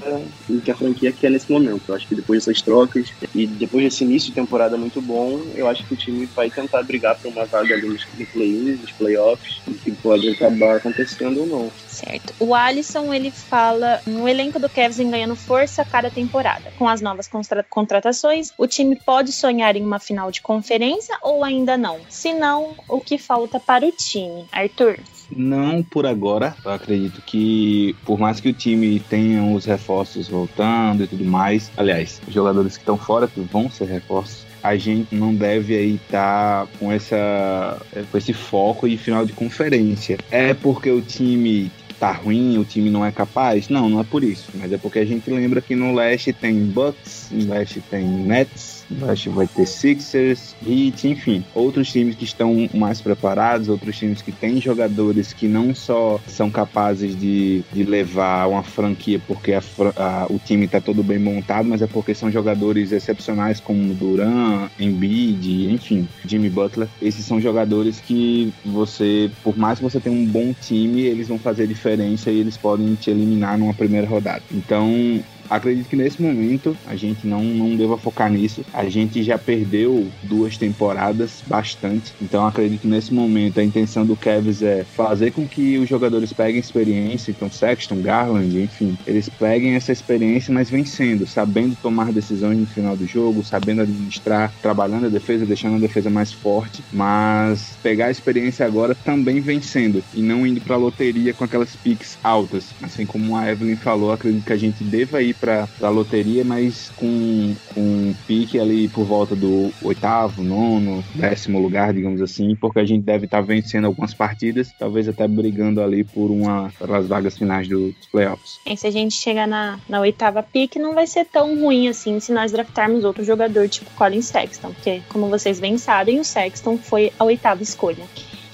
o 0.49 0.61
que 0.61 0.71
a 0.71 0.77
franquia 0.77 1.13
quer 1.13 1.31
nesse 1.31 1.51
momento. 1.51 1.83
Eu 1.89 1.95
acho 1.95 2.07
que 2.07 2.15
depois 2.15 2.45
dessas 2.45 2.63
trocas 2.63 3.13
e 3.35 3.47
depois 3.47 3.85
desse 3.85 4.05
início 4.05 4.29
de 4.29 4.35
temporada 4.35 4.77
muito 4.77 5.01
bom, 5.01 5.41
eu 5.55 5.69
acho 5.69 5.85
que 5.87 5.95
o 5.95 5.97
time 5.97 6.27
vai 6.27 6.51
tentar 6.51 6.83
brigar 6.83 7.17
por 7.19 7.29
uma 7.29 7.45
vaga 7.45 7.75
ali 7.75 7.87
nos 7.87 8.05
play-ins, 8.33 8.81
nos 8.81 8.93
playoffs, 8.93 9.63
que 9.83 9.93
pode 9.93 10.29
acabar 10.31 10.77
acontecendo 10.77 11.41
ou 11.41 11.47
não. 11.47 11.71
Certo. 11.89 12.35
O 12.41 12.55
Alisson, 12.55 13.13
ele 13.13 13.31
fala 13.31 14.01
no 14.07 14.29
elenco 14.29 14.59
do 14.59 14.69
Cavs 14.69 14.99
ganhando 14.99 15.37
força 15.37 15.83
a 15.83 15.85
cada 15.85 16.11
temporada. 16.11 16.73
Com 16.79 16.89
as 16.89 17.01
novas 17.01 17.29
contratações, 17.69 18.53
o 18.59 18.67
time 18.67 18.97
pode 18.97 19.33
sonhar 19.33 19.77
em 19.77 19.83
uma 19.83 19.99
final 19.99 20.31
de 20.31 20.41
conferência 20.41 21.17
ou 21.23 21.45
ainda 21.45 21.77
não? 21.77 21.99
Se 22.09 22.33
não, 22.33 22.75
o 22.89 23.01
que 23.01 23.19
falta 23.19 23.61
para 23.61 23.87
o 23.87 23.93
time? 23.93 24.47
Arthur? 24.53 24.99
Não 25.31 25.83
por 25.83 26.07
agora. 26.07 26.55
Eu 26.65 26.71
acredito 26.73 27.23
que, 27.23 27.95
por 28.05 28.19
mais 28.19 28.41
que 28.41 28.49
o 28.49 28.53
time 28.53 29.01
tenha 29.01 29.43
os 29.45 29.65
reforços 29.65 30.29
voltando 30.29 31.05
e 31.05 31.07
tudo 31.07 31.25
mais, 31.25 31.71
aliás, 31.77 32.21
jogadores 32.29 32.77
que 32.77 32.83
estão 32.83 32.97
fora 32.97 33.27
que 33.29 33.41
vão 33.41 33.71
ser 33.71 33.87
reforços, 33.87 34.45
a 34.63 34.77
gente 34.77 35.15
não 35.15 35.35
deve 35.35 35.77
aí 35.77 35.95
estar 35.97 36.67
tá 36.67 36.73
com 36.79 36.91
essa 36.91 37.81
com 38.11 38.17
esse 38.17 38.33
foco 38.33 38.89
de 38.89 38.97
final 38.97 39.27
de 39.27 39.33
conferência. 39.33 40.19
É 40.31 40.55
porque 40.55 40.91
o 40.91 41.03
time 41.03 41.71
tá 42.01 42.13
ruim, 42.13 42.59
o 42.59 42.65
time 42.65 42.91
não 42.91 43.05
é 43.05 43.13
capaz? 43.13 43.69
Não, 43.69 43.89
não 43.89 44.01
é 44.01 44.05
por 44.05 44.25
isso. 44.25 44.51
Mas 44.55 44.73
é 44.73 44.79
porque 44.79 44.99
a 44.99 45.05
gente 45.05 45.31
lembra 45.31 45.61
que 45.61 45.75
no 45.75 45.95
leste 45.95 46.33
tem 46.33 46.65
Bucks, 46.65 47.29
no 47.31 47.51
leste 47.53 47.81
tem 47.91 48.05
Nets, 48.05 48.74
Que 48.89 49.29
vai 49.29 49.47
ter 49.47 49.67
Sixers, 49.67 50.55
Heat, 50.67 51.09
enfim, 51.09 51.45
outros 51.55 51.91
times 51.91 52.15
que 52.15 52.25
estão 52.25 52.69
mais 52.75 53.01
preparados, 53.01 53.69
outros 53.69 53.97
times 53.97 54.23
que 54.23 54.33
têm 54.33 54.61
jogadores 54.61 55.33
que 55.33 55.49
não 55.49 55.75
só 55.75 56.21
são 56.27 56.51
capazes 56.51 57.19
de, 57.19 57.63
de 57.73 57.85
levar 57.85 58.49
uma 58.49 58.63
franquia 58.63 59.21
porque 59.27 59.53
a, 59.53 59.63
a, 59.97 60.27
o 60.31 60.39
time 60.39 60.67
está 60.67 60.81
todo 60.81 61.03
bem 61.03 61.19
montado, 61.19 61.69
mas 61.69 61.83
é 61.83 61.87
porque 61.87 62.15
são 62.15 62.31
jogadores 62.31 62.93
excepcionais 62.93 63.61
como 63.61 63.95
Duran, 63.95 64.69
Embiid, 64.79 65.71
enfim, 65.73 66.09
Jimmy 66.25 66.51
Butler. 66.51 66.89
Esses 67.01 67.25
são 67.25 67.41
jogadores 67.41 68.01
que 68.01 68.53
você, 68.65 69.31
por 69.43 69.57
mais 69.57 69.79
que 69.79 69.85
você 69.85 70.01
tenha 70.01 70.15
um 70.15 70.27
bom 70.27 70.55
time, 70.61 71.03
eles 71.03 71.29
vão 71.29 71.39
fazer 71.39 71.67
diferença 71.67 72.31
e 72.31 72.39
eles 72.39 72.57
podem 72.57 72.95
te 72.95 73.11
eliminar 73.11 73.59
numa 73.59 73.75
primeira 73.75 74.07
rodada. 74.07 74.43
Então, 74.53 75.23
Acredito 75.49 75.89
que 75.89 75.97
nesse 75.97 76.21
momento 76.21 76.77
a 76.87 76.97
gente 76.97 77.27
não, 77.27 77.43
não 77.43 77.77
deva 77.77 77.97
focar 77.97 78.31
nisso. 78.31 78.65
A 78.73 78.89
gente 78.89 79.23
já 79.23 79.39
perdeu 79.39 80.09
duas 80.23 80.57
temporadas 80.57 81.43
bastante. 81.47 82.13
Então 82.21 82.47
acredito 82.47 82.83
que 82.83 82.89
nesse 82.89 83.13
momento 83.13 83.61
a 83.61 83.65
intenção 83.65 84.05
do 84.07 84.17
Kevs 84.17 84.63
é 84.63 84.85
fazer 84.85 85.33
com 85.33 85.47
que 85.47 85.79
os 85.79 85.89
jogadores 85.89 86.33
peguem 86.33 86.61
experiência. 86.61 87.31
Então 87.31 87.51
Sexton, 87.51 88.01
Garland, 88.01 88.59
enfim, 88.61 88.97
eles 89.07 89.29
peguem 89.29 89.75
essa 89.75 89.93
experiência, 89.93 90.53
mas 90.53 90.71
vencendo, 90.71 91.27
sabendo 91.27 91.77
tomar 91.77 92.13
decisões 92.13 92.59
no 92.59 92.67
final 92.67 92.97
do 92.97 93.07
jogo, 93.07 93.45
sabendo 93.45 93.83
administrar, 93.83 94.53
trabalhando 94.63 95.07
a 95.07 95.11
defesa, 95.11 95.47
deixando 95.47 95.77
a 95.77 95.81
defesa 95.81 96.11
mais 96.11 96.33
forte, 96.33 96.83
mas 96.93 97.77
pegar 97.83 98.07
a 98.07 98.11
experiência 98.11 98.67
agora 98.67 98.95
também 98.95 99.41
vencendo 99.41 100.03
e 100.15 100.23
não 100.23 100.47
indo 100.47 100.61
para 100.61 100.77
loteria 100.77 101.35
com 101.35 101.45
aquelas 101.45 101.77
piques 101.77 102.19
altas. 102.23 102.67
Assim 102.83 103.05
como 103.05 103.37
a 103.37 103.51
Evelyn 103.51 103.77
falou, 103.77 104.13
acredito 104.13 104.45
que 104.45 104.53
a 104.53 104.57
gente 104.57 104.83
deva 104.83 105.23
ir 105.23 105.34
para 105.41 105.69
a 105.81 105.89
loteria, 105.89 106.45
mas 106.45 106.91
com, 106.91 107.57
com 107.67 107.81
um 107.81 108.15
pique 108.27 108.59
ali 108.59 108.89
por 108.89 109.05
volta 109.05 109.35
do 109.35 109.73
oitavo, 109.83 110.43
nono, 110.43 111.05
décimo 111.15 111.59
lugar, 111.61 111.93
digamos 111.93 112.21
assim, 112.23 112.55
porque 112.57 112.81
a 112.81 112.85
gente 112.85 113.05
deve 113.05 113.27
estar 113.27 113.41
tá 113.41 113.47
vencendo 113.47 113.87
algumas 113.87 114.15
partidas, 114.15 114.73
talvez 114.79 115.09
até 115.09 115.27
brigando 115.27 115.83
ali 115.83 116.05
por 116.05 116.31
uma 116.31 116.71
pelas 116.79 117.07
vagas 117.07 117.37
finais 117.37 117.69
dos 117.69 117.95
playoffs. 118.11 118.61
E 118.67 118.77
se 118.77 118.87
a 118.87 118.91
gente 118.91 119.15
chegar 119.15 119.47
na, 119.47 119.79
na 119.89 120.01
oitava 120.01 120.43
pique, 120.43 120.79
não 120.79 120.95
vai 120.95 121.07
ser 121.07 121.25
tão 121.27 121.61
ruim 121.61 121.89
assim 121.89 122.21
se 122.21 122.33
nós 122.33 122.53
draftarmos 122.53 123.05
outro 123.05 123.25
jogador 123.25 123.69
tipo 123.69 123.91
Colin 123.93 124.23
Sexton, 124.23 124.73
porque 124.73 125.03
como 125.09 125.29
vocês 125.29 125.61
bem 125.61 125.79
sabem, 125.79 126.21
o 126.21 126.25
Sexton 126.25 126.79
foi 126.79 127.13
a 127.19 127.25
oitava 127.25 127.63
escolha. 127.63 128.05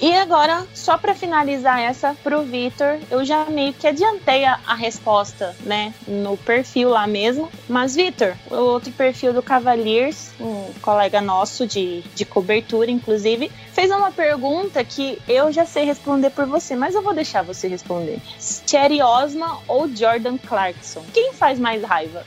E 0.01 0.15
agora, 0.15 0.67
só 0.73 0.97
para 0.97 1.15
finalizar 1.15 1.79
essa 1.79 2.17
pro 2.23 2.43
Vitor, 2.43 2.99
eu 3.11 3.23
já 3.23 3.45
meio 3.45 3.75
que 3.75 3.87
adiantei 3.87 4.47
a, 4.47 4.59
a, 4.67 4.75
resposta, 4.75 5.55
né, 5.61 5.93
no 6.09 6.39
perfil 6.39 6.89
lá 6.89 7.07
mesmo. 7.07 7.51
Mas, 7.69 7.95
Vitor, 7.95 8.35
o 8.51 8.57
outro 8.57 8.91
perfil 8.93 9.35
do 9.35 9.43
Cavaliers, 9.43 10.31
um 10.41 10.73
colega 10.81 11.21
nosso 11.21 11.67
de, 11.67 12.01
de 12.15 12.25
cobertura, 12.25 12.91
inclusive, 12.91 13.53
fez 13.75 13.91
uma 13.91 14.11
pergunta 14.11 14.83
que 14.83 15.19
eu 15.29 15.53
já 15.53 15.67
sei 15.67 15.85
responder 15.85 16.31
por 16.31 16.47
você, 16.47 16.75
mas 16.75 16.95
eu 16.95 17.03
vou 17.03 17.13
deixar 17.13 17.43
você 17.43 17.69
responder. 17.69 18.19
Cherry 18.67 19.03
Osman 19.03 19.59
ou 19.69 19.87
Jordan 19.95 20.39
Clarkson? 20.39 21.05
Quem 21.13 21.35
faz 21.35 21.59
mais 21.59 21.83
raiva? 21.83 22.25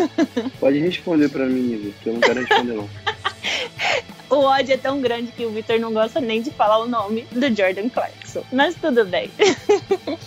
Pode 0.58 0.78
responder 0.78 1.28
para 1.28 1.44
mim, 1.44 1.76
Vitor, 1.76 1.92
que 2.02 2.08
eu 2.08 2.14
não 2.14 2.20
quero 2.20 2.40
responder 2.40 2.72
não. 2.72 2.88
o 4.30 4.44
ódio 4.44 4.74
é 4.74 4.76
tão 4.76 5.00
grande 5.00 5.32
que 5.32 5.44
o 5.44 5.50
Victor 5.50 5.78
não 5.78 5.92
gosta 5.92 6.20
nem 6.20 6.40
de 6.40 6.50
falar 6.50 6.78
o 6.78 6.88
nome 6.88 7.26
do 7.32 7.54
Jordan 7.54 7.88
Clarkson. 7.88 8.42
Mas 8.52 8.76
tudo 8.76 9.04
bem. 9.04 9.30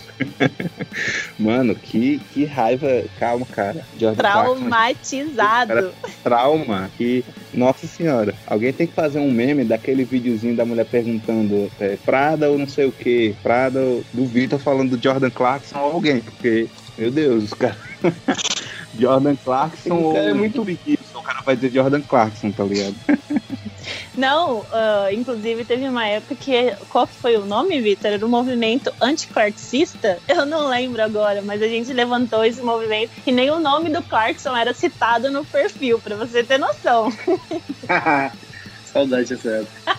Mano, 1.39 1.73
que, 1.73 2.19
que 2.33 2.45
raiva. 2.45 3.03
Calma, 3.17 3.45
cara. 3.45 3.85
Jordan 3.97 4.17
Traumatizado. 4.17 5.71
Clarkson, 5.71 5.93
cara, 6.01 6.13
trauma. 6.23 6.91
Que, 6.97 7.23
nossa 7.53 7.87
senhora. 7.87 8.35
Alguém 8.45 8.73
tem 8.73 8.85
que 8.85 8.93
fazer 8.93 9.19
um 9.19 9.31
meme 9.31 9.63
daquele 9.63 10.03
videozinho 10.03 10.55
da 10.55 10.65
mulher 10.65 10.85
perguntando 10.85 11.71
é, 11.79 11.97
Prada 12.03 12.49
ou 12.49 12.59
não 12.59 12.67
sei 12.67 12.85
o 12.85 12.91
que. 12.91 13.35
Prada 13.41 13.79
do 14.13 14.25
Victor 14.25 14.59
falando 14.59 14.97
do 14.97 15.03
Jordan 15.03 15.29
Clarkson 15.29 15.79
ou 15.79 15.93
alguém. 15.93 16.19
Porque, 16.19 16.67
meu 16.97 17.09
Deus, 17.09 17.45
os 17.45 17.53
caras. 17.53 17.77
Jordan 18.99 19.35
Clarkson 19.35 19.95
ou. 19.95 20.15
é 20.15 20.33
muito 20.33 20.61
O 20.61 21.21
cara 21.21 21.41
vai 21.41 21.55
dizer 21.55 21.71
Jordan 21.71 22.01
Clarkson, 22.01 22.51
tá 22.51 22.63
ligado? 22.63 22.95
Não, 24.15 24.59
uh, 24.59 25.11
inclusive 25.11 25.65
teve 25.65 25.87
uma 25.87 26.05
época 26.07 26.35
que. 26.35 26.75
Qual 26.89 27.07
que 27.07 27.15
foi 27.15 27.35
o 27.35 27.45
nome, 27.45 27.81
Vitor? 27.81 28.11
Era 28.11 28.25
o 28.25 28.29
movimento 28.29 28.93
anticlarkcista? 29.01 30.19
Eu 30.27 30.45
não 30.45 30.67
lembro 30.67 31.01
agora, 31.01 31.41
mas 31.41 31.61
a 31.61 31.67
gente 31.67 31.91
levantou 31.91 32.43
esse 32.45 32.61
movimento 32.61 33.11
e 33.25 33.31
nem 33.31 33.49
o 33.49 33.59
nome 33.59 33.89
do 33.89 34.03
Clarkson 34.03 34.55
era 34.55 34.73
citado 34.73 35.31
no 35.31 35.43
perfil, 35.43 35.99
pra 35.99 36.15
você 36.15 36.43
ter 36.43 36.57
noção. 36.57 37.11
saudade 38.85 39.29
dessa 39.29 39.49
época. 39.49 39.97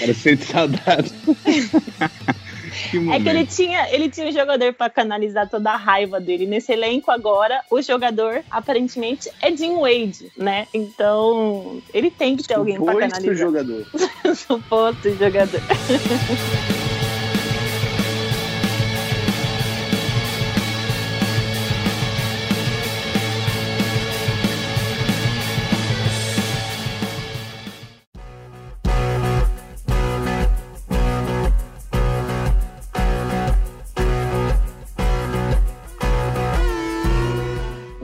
Era 0.00 0.14
sempre 0.14 0.46
saudade. 0.46 1.12
Que 2.90 3.10
é 3.10 3.20
que 3.20 3.28
ele 3.28 3.46
tinha, 3.46 3.88
ele 3.92 4.08
tinha 4.08 4.28
um 4.28 4.32
jogador 4.32 4.72
para 4.72 4.90
canalizar 4.90 5.48
toda 5.48 5.70
a 5.70 5.76
raiva 5.76 6.20
dele. 6.20 6.46
Nesse 6.46 6.72
elenco 6.72 7.10
agora, 7.10 7.60
o 7.70 7.80
jogador 7.80 8.42
aparentemente 8.50 9.30
é 9.40 9.54
Jim 9.54 9.76
Wade, 9.78 10.30
né? 10.36 10.66
Então, 10.72 11.82
ele 11.92 12.10
tem 12.10 12.36
que 12.36 12.44
ter 12.44 12.54
alguém 12.54 12.80
para 12.80 13.08
canalizar. 13.08 13.36
Suposto 13.36 13.38
jogador. 13.38 13.86
Suposto 14.36 15.10
jogador. 15.16 15.60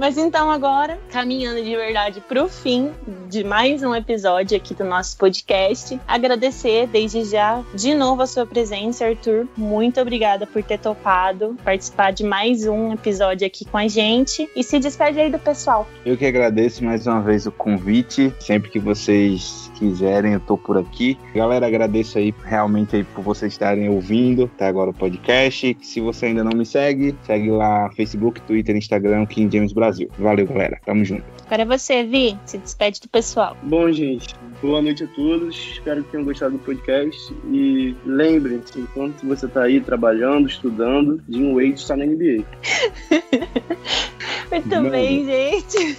Mas 0.02 0.18
então 0.18 0.50
agora, 0.50 0.98
caminhando 1.12 1.62
de 1.62 1.76
verdade 1.76 2.20
para 2.20 2.42
o 2.42 2.48
fim 2.48 2.90
de 3.30 3.44
mais 3.44 3.84
um 3.84 3.94
episódio 3.94 4.56
aqui 4.56 4.74
do 4.74 4.82
nosso 4.82 5.16
podcast, 5.16 5.96
agradecer 6.08 6.88
desde 6.88 7.22
já 7.22 7.62
de 7.72 7.94
novo 7.94 8.20
a 8.20 8.26
sua 8.26 8.44
presença, 8.44 9.06
Arthur. 9.06 9.46
Muito 9.56 10.00
obrigada 10.00 10.44
por 10.44 10.60
ter 10.60 10.80
topado 10.80 11.56
participar 11.62 12.10
de 12.10 12.24
mais 12.24 12.66
um 12.66 12.92
episódio 12.92 13.46
aqui 13.46 13.64
com 13.64 13.78
a 13.78 13.86
gente 13.86 14.50
e 14.56 14.64
se 14.64 14.80
despede 14.80 15.20
aí 15.20 15.30
do 15.30 15.38
pessoal. 15.38 15.86
Eu 16.04 16.16
que 16.16 16.26
agradeço 16.26 16.84
mais 16.84 17.06
uma 17.06 17.20
vez 17.20 17.46
o 17.46 17.52
convite. 17.52 18.34
Sempre 18.40 18.70
que 18.70 18.80
vocês 18.80 19.70
quiserem, 19.78 20.32
eu 20.32 20.40
tô 20.40 20.58
por 20.58 20.76
aqui. 20.78 21.16
Galera, 21.32 21.68
agradeço 21.68 22.18
aí 22.18 22.34
realmente 22.44 22.96
aí 22.96 23.04
por 23.04 23.22
vocês 23.22 23.52
estarem 23.52 23.88
ouvindo 23.88 24.50
até 24.52 24.66
agora 24.66 24.90
o 24.90 24.94
podcast. 24.94 25.76
Se 25.80 26.00
você 26.00 26.26
ainda 26.26 26.42
não 26.42 26.56
me 26.56 26.66
segue, 26.66 27.14
segue 27.22 27.52
lá 27.52 27.88
Facebook, 27.90 28.40
Twitter, 28.42 28.74
Instagram, 28.74 29.26
King 29.26 29.56
James 29.56 29.72
Brasil. 29.72 29.91
Valeu, 30.18 30.46
galera. 30.46 30.80
Tamo 30.84 31.04
junto. 31.04 31.24
Agora 31.46 31.62
é 31.62 31.64
você, 31.66 32.04
Vi. 32.04 32.38
Se 32.46 32.58
despede 32.58 33.00
do 33.00 33.08
pessoal. 33.08 33.56
Bom, 33.62 33.90
gente. 33.92 34.34
Boa 34.62 34.80
noite 34.80 35.04
a 35.04 35.06
todos. 35.08 35.56
Espero 35.56 36.02
que 36.04 36.10
tenham 36.10 36.24
gostado 36.24 36.52
do 36.52 36.58
podcast. 36.60 37.34
E 37.50 37.94
lembrem-se, 38.06 38.78
enquanto 38.78 39.26
você 39.26 39.46
está 39.46 39.64
aí 39.64 39.80
trabalhando, 39.80 40.48
estudando, 40.48 41.22
Jim 41.28 41.52
Wade 41.54 41.74
está 41.74 41.96
na 41.96 42.06
NBA. 42.06 42.44
Muito 44.52 44.90
bem, 44.90 45.24
gente. 45.24 45.98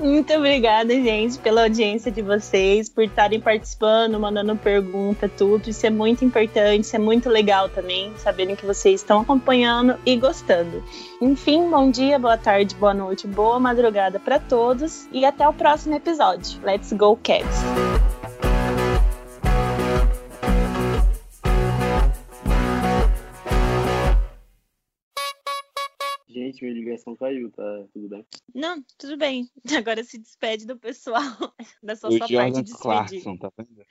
Muito 0.00 0.32
obrigada, 0.32 0.92
gente, 0.92 1.38
pela 1.38 1.62
audiência 1.62 2.10
de 2.10 2.20
vocês, 2.20 2.88
por 2.88 3.04
estarem 3.04 3.40
participando, 3.40 4.18
mandando 4.18 4.56
pergunta, 4.56 5.28
tudo. 5.28 5.70
Isso 5.70 5.86
é 5.86 5.90
muito 5.90 6.24
importante, 6.24 6.80
isso 6.80 6.96
é 6.96 6.98
muito 6.98 7.28
legal 7.28 7.68
também, 7.68 8.12
saberem 8.16 8.56
que 8.56 8.66
vocês 8.66 9.00
estão 9.00 9.20
acompanhando 9.20 9.94
e 10.04 10.16
gostando. 10.16 10.82
Enfim, 11.20 11.70
bom 11.70 11.92
dia, 11.92 12.18
boa 12.18 12.36
tarde, 12.36 12.74
boa 12.74 12.92
noite, 12.92 13.28
boa 13.32 13.58
madrugada 13.58 14.20
para 14.20 14.38
todos 14.38 15.08
e 15.10 15.24
até 15.24 15.48
o 15.48 15.52
próximo 15.52 15.94
episódio. 15.94 16.60
Let's 16.62 16.92
go, 16.92 17.16
Cavs! 17.16 18.21
Minha 26.62 26.74
ligação 26.74 27.16
caiu, 27.16 27.50
tá 27.50 27.84
tudo 27.92 28.08
bem? 28.08 28.24
Não, 28.54 28.80
tudo 28.96 29.16
bem. 29.16 29.48
Agora 29.76 30.04
se 30.04 30.16
despede 30.16 30.64
do 30.64 30.78
pessoal 30.78 31.20
da 31.82 31.96
sua, 31.96 32.10
O 32.10 32.18
sua 32.18 32.28
Jordan 32.28 32.52
parte 32.52 32.62
de. 32.62 32.78
Clarkson, 32.78 33.36
tá 33.36 33.52
vendo? 33.58 33.84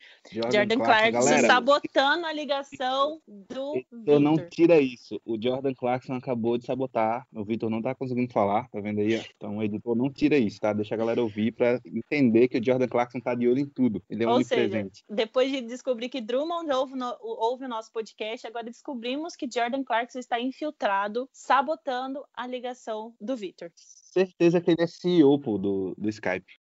Jordan 0.53 0.77
Clarkson 0.77 1.11
galera, 1.11 1.47
sabotando 1.47 2.25
a 2.25 2.31
ligação 2.31 3.21
do 3.27 3.75
Editor, 3.75 4.19
não 4.21 4.37
tira 4.49 4.79
isso. 4.79 5.19
O 5.25 5.37
Jordan 5.41 5.73
Clarkson 5.73 6.13
acabou 6.13 6.57
de 6.57 6.65
sabotar. 6.65 7.27
O 7.33 7.43
Vitor 7.43 7.69
não 7.69 7.81
tá 7.81 7.93
conseguindo 7.93 8.31
falar, 8.31 8.69
tá 8.69 8.79
vendo 8.79 9.01
aí? 9.01 9.21
Então 9.35 9.57
o 9.57 9.63
editor 9.63 9.93
não 9.93 10.09
tira 10.09 10.37
isso, 10.37 10.57
tá? 10.61 10.71
Deixa 10.71 10.95
a 10.95 10.97
galera 10.97 11.21
ouvir 11.21 11.51
pra 11.51 11.77
entender 11.85 12.47
que 12.47 12.57
o 12.57 12.63
Jordan 12.63 12.87
Clarkson 12.87 13.19
tá 13.19 13.35
de 13.35 13.49
olho 13.49 13.59
em 13.59 13.67
tudo. 13.67 14.01
Ele 14.09 14.23
é 14.23 14.27
Ou 14.29 14.41
seja, 14.45 14.89
depois 15.09 15.51
de 15.51 15.59
descobrir 15.61 16.07
que 16.07 16.21
Drummond 16.21 16.71
ouve, 16.71 16.95
no- 16.95 17.17
ouve 17.19 17.65
o 17.65 17.67
nosso 17.67 17.91
podcast, 17.91 18.47
agora 18.47 18.63
descobrimos 18.63 19.35
que 19.35 19.49
Jordan 19.53 19.83
Clarkson 19.83 20.19
está 20.19 20.39
infiltrado, 20.39 21.27
sabotando 21.33 22.23
a 22.33 22.47
ligação 22.47 22.60
do 23.19 23.35
Victor. 23.35 23.71
Certeza 23.75 24.59
que 24.59 24.71
ele 24.71 24.81
é 24.81 24.87
CEO 24.87 25.39
pô, 25.39 25.57
do, 25.57 25.95
do 25.97 26.09
Skype. 26.09 26.53